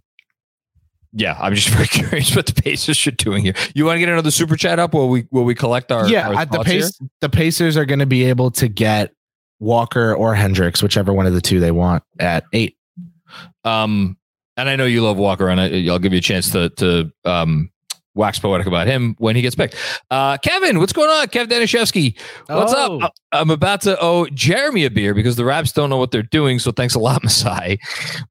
[1.11, 3.53] yeah, I'm just very curious what the Pacers are doing here.
[3.73, 6.27] You want to get another super chat up while we while we collect our yeah,
[6.27, 6.89] our at the thoughts here?
[7.21, 9.11] the Pacers are going to be able to get
[9.59, 12.77] Walker or Hendricks, whichever one of the two they want, at eight.
[13.63, 14.17] Um,
[14.57, 17.11] and I know you love Walker, and I, I'll give you a chance to to
[17.25, 17.71] um
[18.15, 19.75] wax poetic about him when he gets picked.
[20.11, 21.27] Uh, Kevin, what's going on?
[21.27, 22.99] Kev Danishevsky, what's Oh.
[22.99, 23.13] up?
[23.31, 26.59] I'm about to owe Jeremy a beer because the Raps don't know what they're doing.
[26.59, 27.79] So thanks a lot, Masai.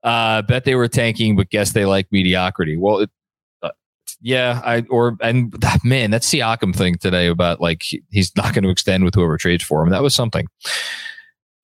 [0.03, 2.76] Uh, bet they were tanking, but guess they like mediocrity.
[2.76, 3.11] Well, it,
[3.62, 3.70] uh,
[4.20, 8.64] yeah, I or and that man, that Siakam thing today about like he's not going
[8.64, 9.91] to extend with whoever trades for him.
[9.91, 10.47] That was something.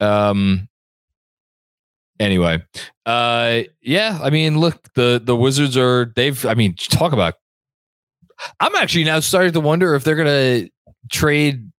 [0.00, 0.68] Um.
[2.20, 2.62] Anyway,
[3.06, 6.46] uh, yeah, I mean, look, the the Wizards are they've.
[6.46, 7.34] I mean, talk about.
[8.60, 10.70] I'm actually now starting to wonder if they're going to
[11.10, 11.70] trade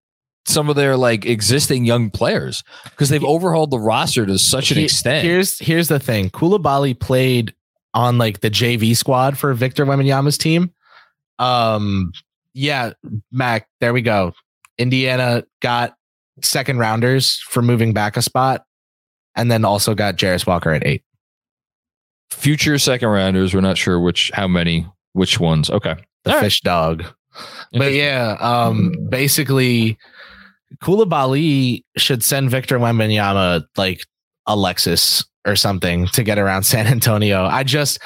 [0.45, 4.77] some of their like existing young players because they've overhauled the roster to such an
[4.77, 5.25] extent.
[5.25, 7.53] Here's here's the thing: Koulibaly played
[7.93, 10.71] on like the JV squad for Victor Wembanyama's team.
[11.39, 12.11] Um,
[12.53, 12.93] yeah,
[13.31, 13.67] Mac.
[13.81, 14.33] There we go.
[14.77, 15.95] Indiana got
[16.41, 18.65] second rounders for moving back a spot,
[19.35, 21.03] and then also got Jarace Walker at eight.
[22.31, 25.69] Future second rounders, we're not sure which, how many, which ones.
[25.69, 25.95] Okay,
[26.25, 26.43] The All right.
[26.43, 27.05] fish dog.
[27.73, 29.97] But yeah, um, basically,
[30.83, 34.05] Koulibaly should send Victor Wembanyama like
[34.47, 37.45] Alexis or something to get around San Antonio.
[37.45, 37.99] I just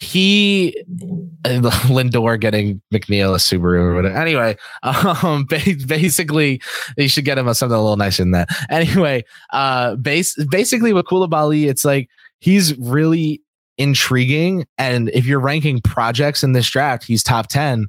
[0.00, 0.82] he
[1.44, 4.16] Lindor getting McNeil a Subaru or whatever.
[4.16, 6.60] Anyway, um, basically,
[6.96, 8.48] you should get him something a little nicer than that.
[8.70, 12.08] Anyway, uh, base basically with Koulibaly, it's like
[12.40, 13.42] he's really
[13.78, 17.86] intriguing, and if you're ranking projects in this draft, he's top ten.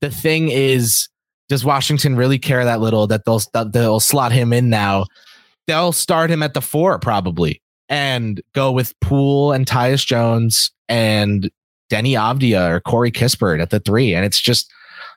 [0.00, 1.08] The thing is,
[1.48, 5.06] does Washington really care that little that they'll that they'll slot him in now?
[5.66, 11.50] They'll start him at the four probably and go with Poole and Tyus Jones and
[11.90, 14.72] Deni Avdija or Corey Kispert at the three, and it's just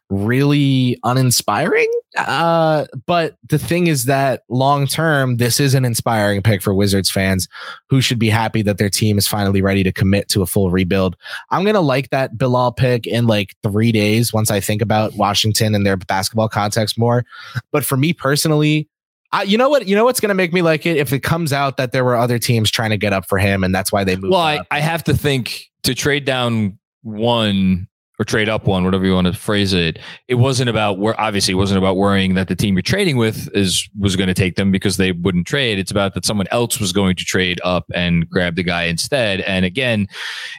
[0.10, 1.91] really uninspiring.
[2.18, 7.10] Uh, but the thing is that long term, this is an inspiring pick for Wizards
[7.10, 7.47] fans
[7.89, 10.72] who should be happy that their team is finally ready to commit to a full
[10.72, 11.18] rebuild.
[11.49, 15.76] I'm gonna like that Bilal pick in like three days once I think about Washington
[15.76, 17.26] and their basketball context more.
[17.72, 18.88] But for me personally,
[19.32, 19.88] I, you know what?
[19.88, 22.16] You know what's gonna make me like it if it comes out that there were
[22.16, 24.32] other teams trying to get up for him, and that's why they moved.
[24.32, 24.62] Well, I.
[24.72, 27.88] I have to think to trade down one
[28.20, 29.99] or trade up one, whatever you want to phrase it.
[30.28, 33.49] It wasn't about where obviously it wasn't about worrying that the team you're trading with
[33.53, 35.80] is was going to take them because they wouldn't trade.
[35.80, 39.41] It's about that someone else was going to trade up and grab the guy instead.
[39.41, 40.07] And again,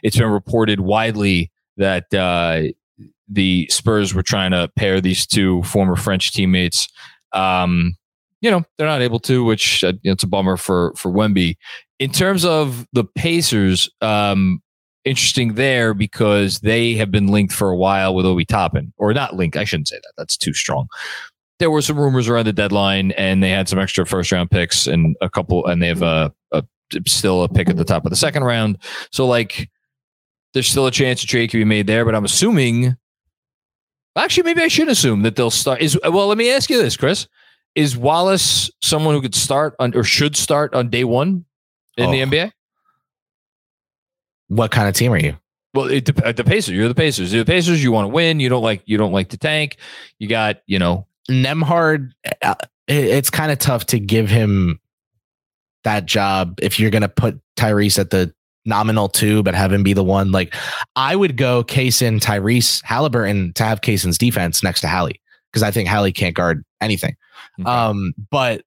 [0.03, 2.63] it's been reported widely that uh,
[3.27, 6.87] the Spurs were trying to pair these two former French teammates.
[7.33, 7.95] Um,
[8.41, 11.57] you know they're not able to, which uh, it's a bummer for for Wemby.
[11.99, 14.61] In terms of the Pacers, um,
[15.07, 19.35] interesting there because they have been linked for a while with Obi Toppin, or not
[19.35, 19.57] linked.
[19.57, 20.13] I shouldn't say that.
[20.17, 20.87] That's too strong.
[21.59, 24.85] There were some rumors around the deadline, and they had some extra first round picks
[24.87, 26.63] and a couple, and they have a, a
[27.07, 28.77] still a pick at the top of the second round.
[29.11, 29.69] So like,
[30.53, 32.05] there's still a chance a trade can be made there.
[32.05, 32.95] But I'm assuming.
[34.15, 35.81] Actually, maybe I should assume that they'll start.
[35.81, 37.27] Is well, let me ask you this, Chris:
[37.75, 41.45] Is Wallace someone who could start on or should start on day one
[41.97, 42.11] in oh.
[42.11, 42.25] the Oh.
[42.25, 42.51] NBA?
[44.47, 45.35] What kind of team are you?
[45.73, 46.75] Well, it dep- the Pacers.
[46.75, 47.33] You're the Pacers.
[47.33, 47.83] You're the Pacers.
[47.83, 48.39] You want to win.
[48.39, 48.81] You don't like.
[48.85, 49.77] You don't like to tank.
[50.19, 50.57] You got.
[50.65, 51.05] You know.
[51.29, 52.55] Nembhard, uh,
[52.87, 54.79] it- it's kind of tough to give him
[55.83, 58.33] that job if you're going to put Tyrese at the
[58.65, 60.31] nominal two, but have him be the one.
[60.31, 60.53] Like,
[60.95, 65.19] I would go Cason, Tyrese, Halliburton to have Cason's defense next to Hallie
[65.51, 67.15] because I think Hallie can't guard anything.
[67.59, 67.69] Okay.
[67.69, 68.63] Um, but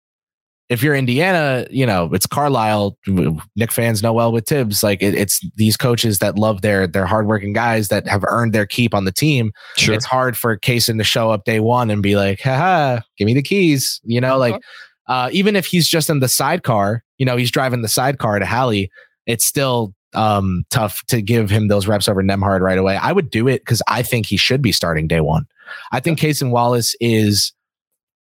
[0.70, 2.96] if you're Indiana, you know it's Carlisle.
[3.06, 4.82] Knick fans know well with Thibs.
[4.82, 8.66] Like it, it's these coaches that love their their hardworking guys that have earned their
[8.66, 9.52] keep on the team.
[9.76, 9.94] Sure.
[9.94, 13.34] It's hard for Cason to show up day one and be like, haha, give me
[13.34, 14.00] the keys.
[14.04, 14.62] You know, like
[15.08, 18.46] uh, even if he's just in the sidecar, you know, he's driving the sidecar to
[18.46, 18.90] Hallie,
[19.26, 22.96] it's still um, tough to give him those reps over Nembhard right away.
[22.96, 25.46] I would do it because I think he should be starting day one.
[25.90, 27.52] I think Cason Wallace is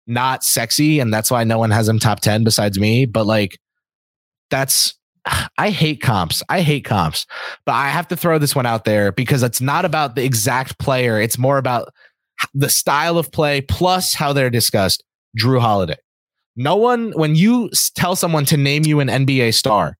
[0.08, 3.04] not sexy, and that's why no one has him top 10 besides me.
[3.04, 3.58] But like,
[4.50, 4.94] that's
[5.58, 6.42] I hate comps.
[6.48, 7.26] I hate comps,
[7.66, 10.78] but I have to throw this one out there because it's not about the exact
[10.78, 11.20] player.
[11.20, 11.92] It's more about
[12.54, 15.02] the style of play plus how they're discussed.
[15.38, 15.96] Jrue Holiday.
[16.56, 19.96] No one, when you tell someone to name you an NBA star,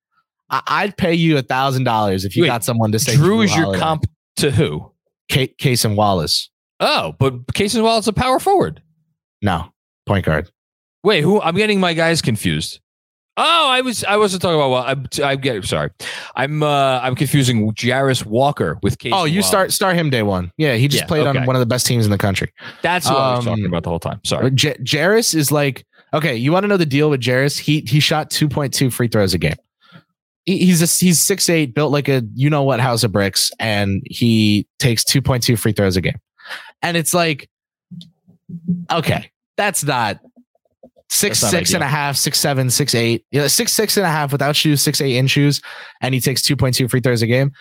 [0.51, 3.45] I- I'd pay you a thousand dollars if you Wait, got someone to say Jrue
[3.45, 4.05] is your comp
[4.39, 4.91] to who?
[5.31, 6.51] Ca- Cason Wallace.
[6.81, 8.81] Oh, but Cason Wallace a power forward.
[9.43, 9.73] No,
[10.09, 10.51] point guard.
[11.05, 11.41] Wait, who?
[11.41, 12.81] I'm getting my guys confused.
[13.41, 14.71] Oh, I was I wasn't talking about.
[14.71, 15.91] Well, I'm I'm getting sorry.
[16.35, 19.13] I'm uh I'm confusing Jarace Walker with Casey.
[19.15, 19.47] oh, you Wallace.
[19.47, 20.51] start start him day one.
[20.57, 21.39] Yeah, he just Yeah, played okay.
[21.39, 22.53] on one of the best teams in the country.
[22.83, 24.21] That's what I was um, talking about the whole time.
[24.25, 24.51] Sorry.
[24.51, 26.35] J- Jarace is like okay.
[26.35, 27.61] You want to know the deal with Jarace?
[27.61, 29.55] He he shot two point two free throws a game.
[30.45, 33.53] He- He's a, he's six eight, built like a you know what house of bricks,
[33.61, 36.19] and he takes two point two free throws a game.
[36.83, 37.49] And it's like,
[38.91, 40.21] okay, that's not
[41.11, 44.09] six That's six and a half, six seven, six eight, yeah, six six and a
[44.09, 45.61] half without shoes, six eight in shoes,
[46.01, 47.53] and he takes two point two free throws a game.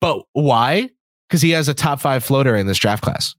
[0.00, 0.90] But why?
[1.28, 3.34] Because he has a top five floater in this draft class.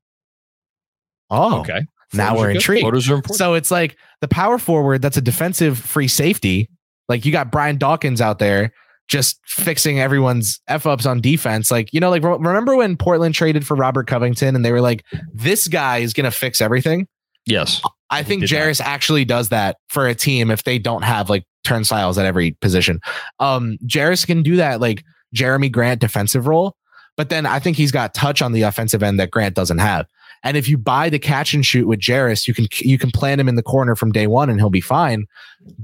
[1.30, 1.86] Oh, okay.
[2.13, 2.82] now Floaters we're intrigued.
[2.82, 3.38] Floaters are important.
[3.38, 6.70] So it's like the power forward that's a defensive free safety.
[7.07, 8.74] Like you got Brian Dawkins out there
[9.07, 11.72] just fixing everyone's F ups on defense.
[11.72, 14.82] Like, you know, like re- remember when Portland traded for Robert Covington and they were
[14.82, 17.07] like, this guy is going to fix everything?
[17.47, 17.81] Yes.
[18.09, 18.49] I think that.
[18.49, 22.51] Jarace actually does that for a team if they don't have like turnstiles at every
[22.61, 22.99] position.
[23.39, 25.03] Um, Jarace can do that like
[25.35, 26.75] Jerami Grant defensive role,
[27.15, 30.07] but then I think he's got touch on the offensive end that Grant doesn't have.
[30.43, 33.41] And if you buy the catch and shoot with Jarace, you can you can plant
[33.41, 35.25] him in the corner from day one and he'll be fine.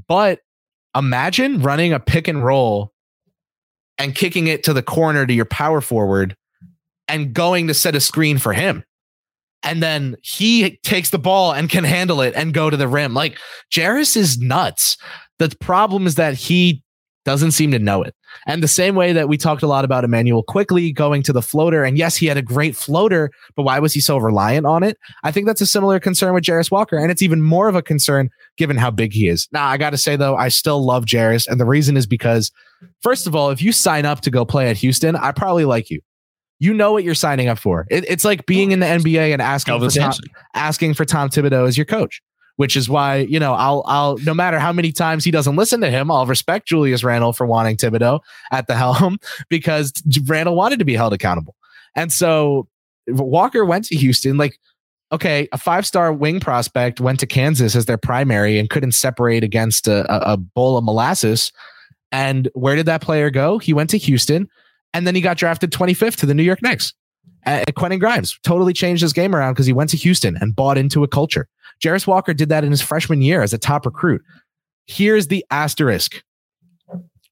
[0.07, 0.39] But
[0.95, 2.93] imagine running a pick and roll
[3.97, 6.35] and kicking it to the corner to your power forward
[7.07, 8.83] and going to set a screen for him
[9.63, 13.13] and then he takes the ball and can handle it and go to the rim.
[13.13, 13.37] Like
[13.71, 14.97] Jarace is nuts.
[15.39, 16.83] The problem is that he
[17.25, 18.13] doesn't seem to know it.
[18.47, 21.41] And the same way that we talked a lot about Immanuel Quickley going to the
[21.41, 24.83] floater, and yes, he had a great floater, but why was he so reliant on
[24.83, 24.97] it?
[25.23, 27.81] I think that's a similar concern with Jarace Walker, and it's even more of a
[27.81, 29.47] concern given how big he is.
[29.51, 32.51] Now, I got to say though, I still love Jarace, and the reason is because,
[33.01, 35.89] first of all, if you sign up to go play at Houston, I probably like
[35.89, 36.01] you.
[36.63, 37.85] You know what you're signing up for.
[37.91, 40.13] It, it's like being in the NBA and asking for Tom,
[40.53, 42.21] asking for Tom Thibodeau as your coach,
[42.55, 45.81] which is why, you know, I'll, I'll, no matter how many times he doesn't listen
[45.81, 48.21] to him, I'll respect Julius Randle for wanting Thibodeau
[48.53, 49.17] at the helm
[49.49, 49.91] because
[50.25, 51.53] Randle wanted to be held accountable.
[51.97, 52.69] And so
[53.07, 54.57] Walker went to Houston, like,
[55.11, 59.43] okay, a five star wing prospect went to Kansas as their primary and couldn't separate
[59.43, 61.51] against a, a bowl of molasses.
[62.13, 63.57] And where did that player go?
[63.57, 64.47] He went to Houston
[64.93, 66.93] and then he got drafted 25th to the New York Knicks.
[67.45, 70.77] Uh, Quentin Grimes totally changed his game around because he went to Houston and bought
[70.77, 71.47] into a culture.
[71.83, 74.21] Jarace Walker did that in his freshman year as a top recruit.
[74.85, 76.23] Here's the asterisk.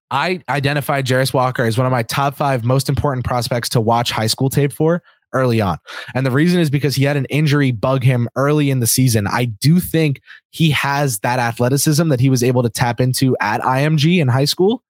[0.10, 4.12] I identified Jarace Walker as one of my top five most important prospects to watch
[4.12, 5.02] high school tape for
[5.34, 5.78] early on.
[6.14, 9.28] And the reason is because he had an injury bug him early in the season.
[9.28, 13.62] I do think he has that athleticism that he was able to tap into at
[13.62, 14.84] IMG in high school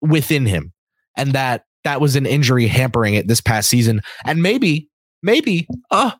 [0.00, 0.72] within him.
[1.16, 4.02] And that that was an injury hampering it this past season.
[4.24, 4.88] And maybe,
[5.22, 6.12] maybe, uh,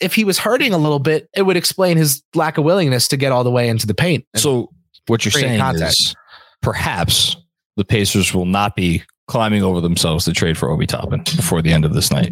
[0.00, 3.16] if he was hurting a little bit, it would explain his lack of willingness to
[3.16, 4.24] get all the way into the paint.
[4.36, 4.70] So
[5.06, 5.92] what you're saying contact.
[5.92, 6.14] is
[6.62, 7.36] perhaps
[7.76, 11.72] the Pacers will not be climbing over themselves to trade for Obi Toppin before the
[11.72, 12.30] end of this night.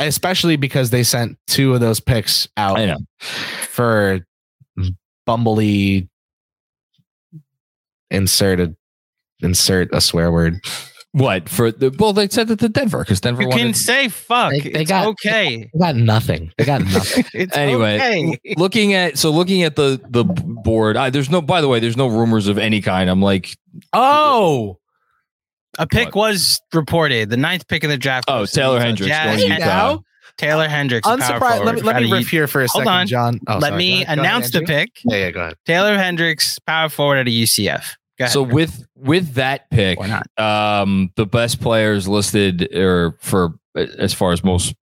[0.00, 2.78] especially because they sent two of those picks out
[3.68, 4.20] for
[5.26, 6.08] bumbly
[8.10, 8.74] insert a
[9.42, 10.60] insert a swear word.
[11.12, 14.08] What for the well they said that the Denver because Denver You wanted can say
[14.08, 14.52] fuck.
[14.52, 15.68] They- they it's got- okay.
[15.72, 16.52] They got nothing.
[16.58, 17.24] They got nothing.
[17.32, 17.96] It's anyway
[18.44, 18.54] okay.
[18.58, 21.96] looking at so looking at the the board I, there's no by the way there's
[21.96, 23.56] no rumors of any kind i'm like
[23.94, 24.78] oh,
[25.78, 28.26] A pick was reported, the ninth pick in the draft.
[28.28, 29.64] Oh, was- Taylor so Hendricks Jazz- going Utah.
[29.64, 30.02] now
[30.36, 31.06] Taylor Hendricks.
[31.06, 31.64] a power unsurprised.
[31.64, 33.06] Let me let me of riff here for a Hold second, on.
[33.08, 33.40] John.
[33.48, 33.76] Oh, Let sorry.
[33.78, 34.06] me Go ahead.
[34.06, 34.90] Go ahead, announce the pick.
[35.04, 35.54] Yeah, yeah, go ahead.
[35.66, 37.94] Taylor Hendricks, power forward at a UCF.
[38.18, 38.32] Go ahead.
[38.32, 39.98] so with with that pick
[40.38, 44.74] um the best players listed or for as far as most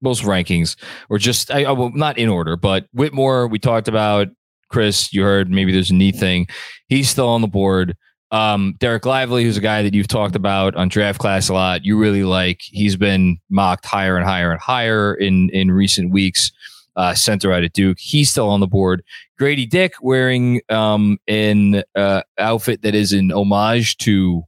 [0.00, 0.76] most rankings
[1.10, 4.28] or just I, I will not in order but Whitmore we talked about
[4.70, 6.46] Chris, you heard maybe there's a knee thing.
[6.88, 7.96] He's still on the board.
[8.30, 11.84] Um, Dereck Lively, who's a guy that you've talked about on draft class a lot,
[11.84, 12.60] you really like.
[12.62, 16.52] He's been mocked higher and higher and higher in in recent weeks.
[16.96, 19.02] Uh, center out of Duke, he's still on the board.
[19.38, 24.42] Grady Dick wearing um, an uh, outfit that is an homage to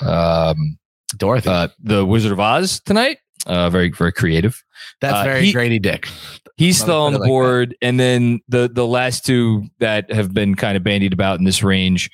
[0.00, 0.78] um,
[1.16, 1.48] Dorothy.
[1.48, 3.18] uh, the Wizard of Oz tonight.
[3.46, 4.62] Uh, very very creative.
[5.00, 6.08] That's uh, very he- Grady Dick.
[6.56, 7.30] He's still on the like that.
[7.30, 11.44] board, and then the the last two that have been kind of bandied about in
[11.44, 12.10] this range.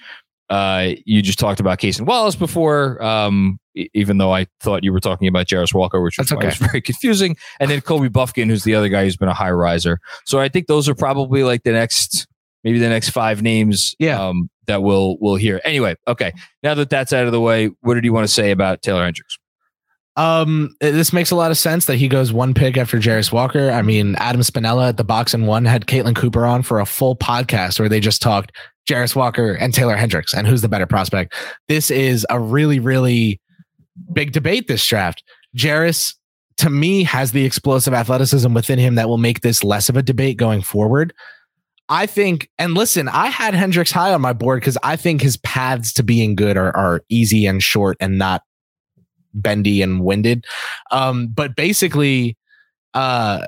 [0.49, 3.59] Uh, you just talked about Cason Wallace before, um,
[3.95, 6.47] even though I thought you were talking about Jarace Walker, which That's was, okay.
[6.47, 7.37] was very confusing.
[7.59, 9.99] And then Kobe Bufkin, who's the other guy who's been a high riser.
[10.25, 12.27] So I think those are probably like the next,
[12.63, 14.25] maybe the next five names, Yeah.
[14.25, 15.61] um, that we'll we'll hear.
[15.65, 16.33] Anyway, okay.
[16.63, 19.05] Now that that's out of the way, what did you want to say about Taylor
[19.05, 19.39] Hendricks?
[20.17, 23.71] Um, this makes a lot of sense that he goes one pick after Jarace Walker.
[23.71, 26.87] I mean, Adam Spinella at the Box and One had Caitlin Cooper on for a
[26.87, 28.51] full podcast where they just talked
[28.89, 31.35] Jarace Walker and Taylor Hendricks and who's the better prospect.
[31.69, 33.41] This is a really, really
[34.13, 35.23] big debate this draft.
[35.57, 36.15] Jarace,
[36.59, 40.03] to me, has the explosive athleticism within him that will make this less of a
[40.03, 41.13] debate going forward.
[41.89, 45.37] I think, and listen, I had Hendricks high on my board because I think his
[45.39, 48.43] paths to being good are, are easy and short and not
[49.35, 50.47] bendy and winded.
[50.91, 52.37] Um, but basically,
[52.95, 53.47] uh,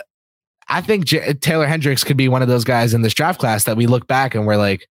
[0.68, 3.64] I think J- Taylor Hendricks could be one of those guys in this draft class
[3.64, 4.86] that we look back and we're like,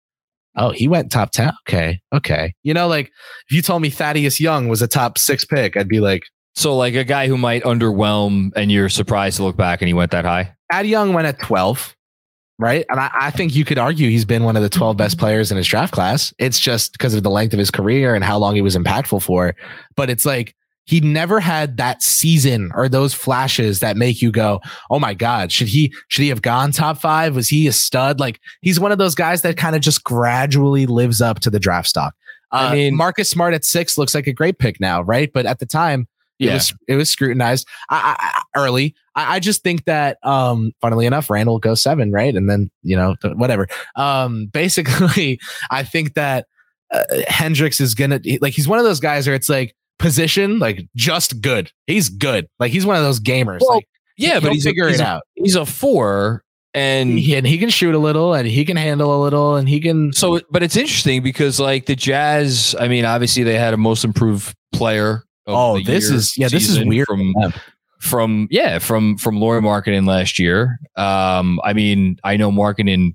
[0.58, 1.52] oh, he went top 10.
[1.68, 2.02] Okay.
[2.14, 2.54] Okay.
[2.64, 3.12] You know, like
[3.50, 6.24] if you told me Thaddeus Young was a top six pick, I'd be like,
[6.56, 9.94] So like a guy who might underwhelm, and you're surprised to look back and he
[9.94, 10.54] went that high.
[10.72, 11.96] Thad Young went at 12,
[12.60, 12.86] right?
[12.90, 15.52] And I, I think you could argue he's been one of the 12 best players
[15.52, 16.34] in his draft class.
[16.40, 19.22] It's just because of the length of his career and how long he was impactful
[19.22, 19.56] for.
[19.96, 20.56] But it's like
[20.86, 25.52] he never had that season or those flashes that make you go, "Oh my god,
[25.52, 27.36] should he should he have gone top 5?
[27.36, 30.86] Was he a stud?" Like he's one of those guys that kind of just gradually
[30.86, 32.14] lives up to the draft stock.
[32.52, 35.32] Uh, I mean- Marcus Smart at 6 looks like a great pick now, right?
[35.34, 36.08] But at the time,
[36.40, 38.94] it was it was scrutinized I, I, I- early.
[39.16, 42.96] I, I just think that, um, funnily enough, Randle goes seven, right, and then you
[42.96, 43.68] know whatever.
[43.96, 45.40] Um, basically,
[45.72, 46.48] I think that
[46.92, 50.88] uh, Hendricks is gonna like he's one of those guys where it's like position like
[50.96, 51.72] just good.
[51.88, 52.48] He's good.
[52.60, 53.60] Like he's one of those gamers.
[53.62, 53.88] Well, like
[54.18, 55.24] Yeah, but he's figure a, he's it a- out.
[55.36, 56.44] He's a four,
[56.74, 59.68] and He, and he can shoot a little, and he can handle a little, and
[59.70, 60.12] he can.
[60.14, 60.42] so.
[60.52, 62.76] But it's interesting because like the Jazz.
[62.80, 65.24] I mean, obviously they had a most improved player.
[65.48, 67.54] of Oh, this is- yeah, this is weird from them.
[68.00, 70.80] from yeah from from Lauri Markkanen last year.
[70.96, 73.14] Um, I mean, I know Markkanen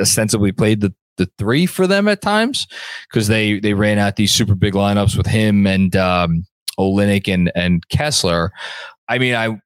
[0.00, 2.66] ostensibly played the the three for them at times
[3.10, 6.44] because they they ran out these super big lineups with him and um,
[6.78, 8.52] Olynyk and and Kessler.
[9.08, 9.58] I mean, I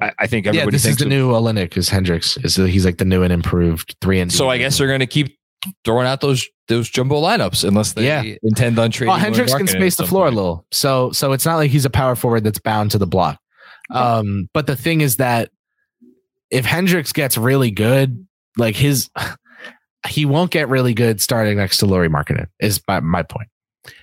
[0.00, 2.36] I, think Yeah, everybody this is thinks the of- new Olynyk is Hendricks.
[2.38, 4.36] Is he's like the new and improved three and D.
[4.36, 5.36] So I guess they're going to keep
[5.84, 8.36] throwing out those those jumbo lineups unless they Yeah.
[8.42, 9.10] intend on trading.
[9.10, 10.66] Well, Hendricks can space the floor a little.
[10.70, 13.40] So so it's not like he's a power forward that's bound to the block.
[13.90, 15.50] Um, but the thing is that
[16.50, 18.26] if Hendricks gets really good,
[18.56, 19.10] like his
[20.06, 23.48] he won't get really good starting next to Lauri Markkanen, is my, my point.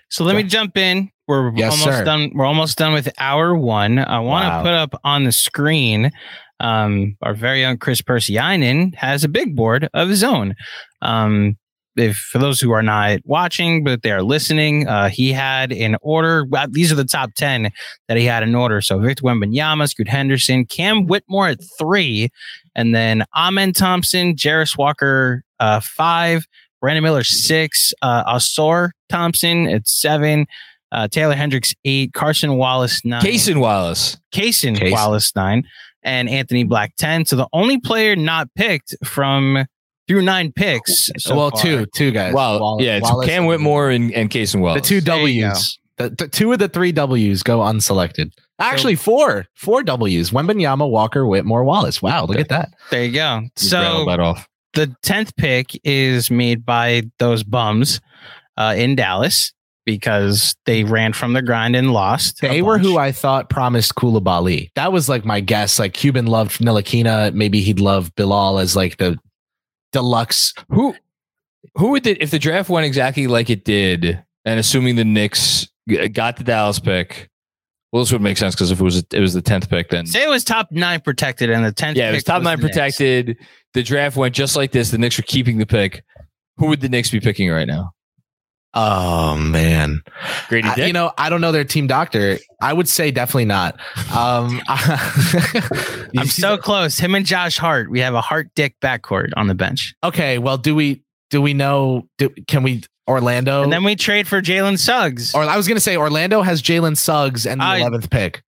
[0.10, 1.10] So let me jump in.
[1.28, 2.04] We're Yes, almost sir.
[2.06, 2.32] done.
[2.36, 3.98] We're almost done with hour one.
[4.00, 4.62] I want to Wow.
[4.64, 6.12] put up on the screen.
[6.60, 10.56] Um, our very own Kris Pursiainen has a big board of his own.
[11.02, 11.58] Um,
[11.98, 15.96] if for those who are not watching but they are listening, uh, he had in
[16.02, 16.46] order.
[16.46, 17.72] Well, these are the top ten
[18.08, 18.82] that he had in order.
[18.82, 22.30] So Victor Wembanyama, Scoot Henderson, Cam Whitmore at three,
[22.76, 26.46] and then Amen Thompson, Jarace Walker uh, five,
[26.82, 30.46] Brandon Miller six, uh, Ausar Thompson at seven,
[30.92, 34.18] uh, Taylor Hendricks eight, Carson Wallace nine, Cason Wallace.
[34.34, 34.92] Cason Cason.
[34.92, 35.64] Wallace nine,
[36.04, 37.26] and Anthony Black ten.
[37.26, 39.66] So the only player not picked from
[40.08, 41.10] through nine picks.
[41.18, 41.62] so well, far.
[41.62, 42.34] two two guys.
[42.34, 44.32] Well, Wall- yeah, it's Wallace Cam and- Whitmore and, and
[44.62, 45.80] wallace The two W's.
[45.98, 48.32] The, the two of the three W's go unselected.
[48.60, 50.32] Actually, four four W's.
[50.32, 52.02] Wembanyama, Walker, Whitmore, Wallace.
[52.02, 52.70] Wow, look at that.
[52.92, 53.44] There you go.
[53.58, 54.48] Just So that off.
[54.76, 58.00] The tenth pick is made by those bums
[58.58, 59.54] uh, in Dallas
[59.86, 62.42] because they ran from the grind and lost.
[62.42, 62.98] They were who.
[62.98, 64.70] I thought promised Coulibaly.
[64.76, 65.80] That was like my guess.
[65.80, 67.34] Like Cuban loved Ntilikina.
[67.34, 69.18] Maybe he'd love Bilal as like the
[69.92, 70.54] deluxe.
[70.70, 70.96] Who
[71.76, 75.68] who would the, if the draft went exactly like it did, and assuming the Knicks
[76.12, 77.30] got the Dallas pick,
[77.96, 80.06] well, this would make sense because if it was it was the tenth pick, then
[80.06, 81.96] Say it was top nine protected and the tenth.
[81.96, 82.98] yeah, it was pick top nine the Knicks.
[83.74, 84.92] The draft went just like this.
[84.92, 86.04] The Knicks were keeping the pick.
[86.58, 87.92] Who would the Knicks be picking right now?
[88.74, 90.02] Oh man,
[90.50, 92.38] Grady I- you know I don't know their team doctor.
[92.62, 93.80] I would say definitely not.
[94.14, 96.98] Um, I'm so close.
[96.98, 97.90] Him and Josh Hart.
[97.90, 99.94] We have a Hart Dick backcourt on the bench.
[100.04, 100.38] okay.
[100.38, 102.10] Well, do we do we know?
[102.18, 103.64] Do, can we Orlando?
[103.64, 105.34] And then we trade for Jalen Suggs.
[105.36, 108.42] or I was gonna say Orlando has Jalen Suggs and the I- eleventh pick.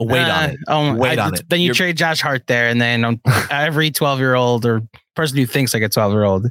[0.00, 0.56] Wait Uh, on it.
[0.66, 1.48] Oh, Wait I- on it.
[1.48, 3.20] Then you You're- trade Josh Hart there, and then um,
[3.50, 4.82] every 12 year old or
[5.14, 6.46] person who thinks like a 12 year old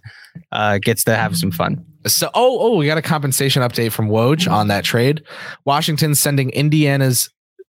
[0.53, 1.83] uh, gets to have some fun.
[2.07, 5.23] So, oh, oh, we got a compensation update from Woj on that trade.
[5.65, 7.29] Washington sending Indiana's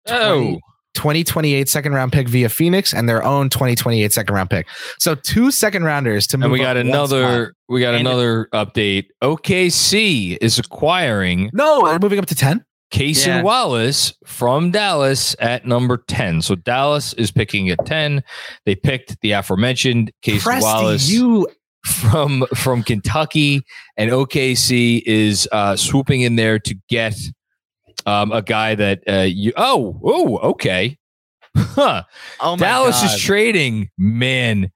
[0.10, 0.60] oh,
[0.94, 4.68] 2028 second round pick via Phoenix and their own 2028 second round pick.
[5.00, 6.46] So two second rounders to move.
[6.46, 7.54] and we got another.
[7.70, 9.06] We got And- another update.
[9.24, 12.64] OKC is acquiring No, they're moving up to 10.
[12.92, 13.42] Cason Yeah.
[13.42, 16.44] Wallace from Dallas at number 10.
[16.44, 18.22] So Dallas is picking at 10.
[18.68, 21.48] They picked the aforementioned Cason Presti, Wallace you
[21.84, 23.62] from from Kentucky,
[23.98, 27.16] and OKC is uh, swooping in there to get
[28.06, 29.54] um, a guy that uh, you.
[29.56, 30.98] Oh, oh, okay.
[31.56, 32.04] Huh.
[32.40, 34.72] oh Dallas is trading, man.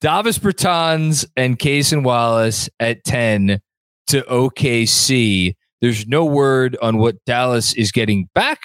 [0.00, 3.60] Davis Bertans and Cason Wallace at 10
[4.08, 5.54] to OKC.
[5.80, 8.60] There's no word on what Dallas is getting back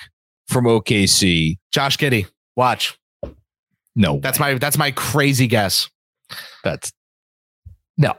[0.47, 1.57] from OKC.
[1.71, 2.27] Josh Giddey.
[2.55, 2.97] Watch.
[3.95, 4.53] No, That's way.
[4.53, 5.89] my that's my crazy guess.
[6.63, 6.91] that's
[7.97, 8.13] no.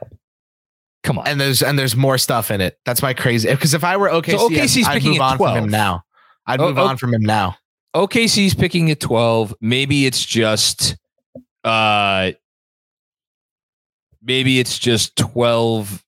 [1.07, 1.27] Come on.
[1.27, 2.77] And there's and there's more stuff in it.
[2.85, 5.21] That's my crazy because if I were OKC, So OKC 's I'd, I'd picking move
[5.21, 5.57] on from 12.
[5.57, 6.03] him now.
[6.45, 6.85] I'd move oh.
[6.85, 7.55] on from him now.
[7.95, 9.55] OKC's picking at 12.
[9.61, 10.97] Maybe it's just
[11.63, 12.31] uh
[14.21, 16.03] maybe it's just 12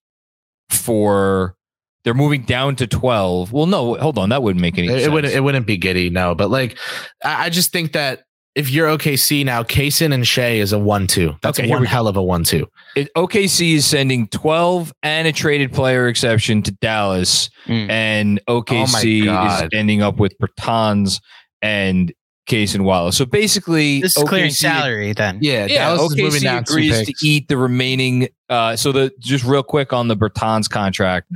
[0.68, 1.56] for
[2.04, 3.52] they're moving down to 12.
[3.52, 4.28] Well, no, hold on.
[4.28, 5.04] That wouldn't make any It, sense.
[5.04, 6.34] it wouldn't it wouldn't be Giddey, no.
[6.34, 6.76] But like
[7.24, 8.24] I, I just think that
[8.54, 11.34] if you're OKC now, Cason and Shai is a one-two.
[11.42, 12.66] That's Okay, one hell of a one-two.
[12.96, 17.90] It, OKC is sending 12 and a traded player exception to Dallas, Mm.
[17.90, 19.22] and OKC
[19.62, 21.20] is ending up with Bertans
[21.62, 22.12] and
[22.48, 23.16] Cason Wallace.
[23.16, 25.38] So basically, This is clearing salary then.
[25.40, 28.28] Yeah, Yeah, Dallas is moving OKC down agrees to eat the remaining.
[28.48, 31.30] Uh, so the just real quick on the Bertans contract.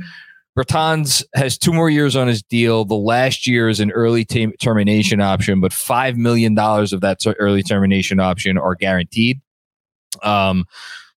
[0.57, 2.85] Bertans has two more years on his deal.
[2.85, 7.35] The last year is an early termination option, but five million dollars of that ter-
[7.39, 9.41] early termination option are guaranteed.
[10.23, 10.65] Um,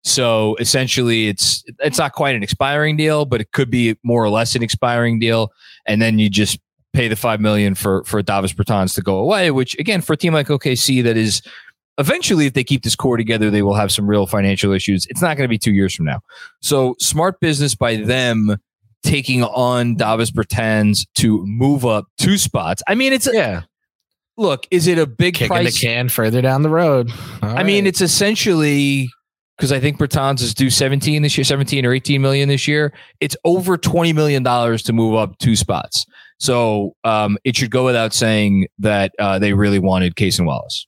[0.04, 4.30] so essentially, it's it's not quite an expiring deal, but it could be more or
[4.30, 5.52] less an expiring deal,
[5.86, 6.60] and then you just
[6.94, 9.52] pay the five million for for Davis Bertans to go away.
[9.52, 11.44] Which again, for a team like OKC, that is
[12.00, 15.06] eventually, if they keep this core together, they will have some real financial issues.
[15.10, 16.22] It's not going to be two years from now.
[16.62, 18.58] So smart business by them
[19.04, 22.82] taking on Davis Bertans to move up two spots.
[22.88, 23.64] I mean, it's Yeah,
[24.38, 24.68] look.
[24.72, 25.80] Is it a big kicking price?
[25.80, 27.12] the can further down the road.
[27.42, 29.10] I mean, it's essentially
[29.58, 32.94] because I think Bertans is due 17 this year, 17 or 18 million this year.
[33.20, 36.06] It's over 20 million dollars to move up two spots.
[36.40, 40.86] So um, it should go without saying that uh, they really wanted Cason Wallace.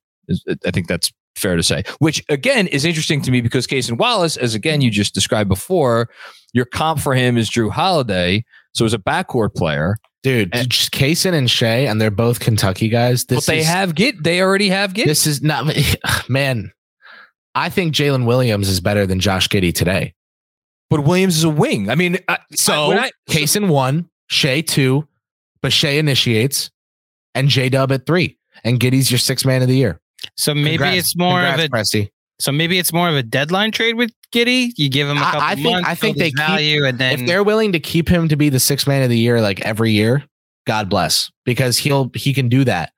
[0.64, 1.84] I think that's fair to say.
[1.98, 6.10] Which again is interesting to me because Cason Wallace, as again you just described before,
[6.54, 8.44] your comp for him is Jrue Holiday.
[8.74, 12.88] So he's a backcourt player, dude, and- just Cason and Shai, and they're both Kentucky
[12.90, 13.26] guys.
[13.26, 15.08] This but they is, have get they already have get.
[15.08, 15.74] This is not
[16.30, 16.72] man.
[17.56, 20.14] I think Jalen Williams is better than Josh Giddey today.
[20.90, 21.90] but Williams is a wing.
[21.90, 25.08] I mean, I, So I- when Cason one, Shai two,
[25.62, 26.70] but Shai initiates,
[27.36, 30.00] and J Dub at three, and Giddey's your sixth man of the year.
[30.38, 32.10] So maybe Congrats- it's more congrats, of a Presti.
[32.40, 34.72] So maybe it's more of a deadline trade with Giddey.
[34.78, 36.48] You give him a I- couple I think- months, I think build his they keep-
[36.48, 39.10] value, and then if they're willing to keep him to be the sixth man of
[39.10, 40.24] the year like every year,
[40.66, 42.92] God bless, because he'll he can do that.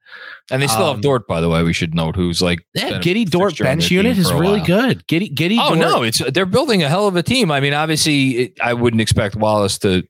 [0.51, 1.63] And they still Um, have Dort, by the way.
[1.63, 2.59] We should note who's like.
[2.75, 4.65] Yeah, Giddey Dort bench unit is really while.
[4.65, 5.07] good.
[5.07, 5.57] Giddey Giddey.
[5.59, 7.49] Oh Dort, no, it's they're building a hell of a team.
[7.49, 10.03] I mean, obviously, it, I wouldn't expect Wallace to.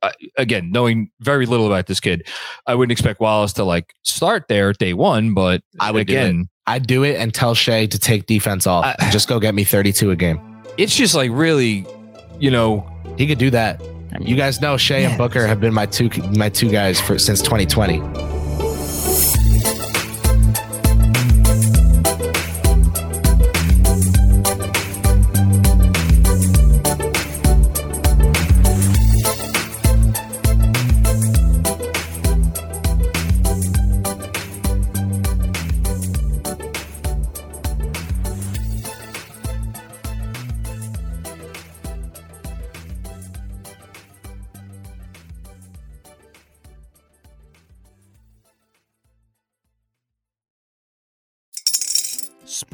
[0.00, 2.28] Uh, again, knowing very little about this kid,
[2.68, 5.32] I wouldn't expect Wallace to like start there day one.
[5.34, 8.84] But I would again, I'd do it and tell Shai to take defense off.
[8.84, 10.40] I- and just go get me 32 a game.
[10.76, 11.86] it's just like really,
[12.38, 13.82] you know, He could do that.
[14.14, 17.00] I mean, You guys know Shea and Booker have been my two my two guys
[17.00, 17.98] for since 2020.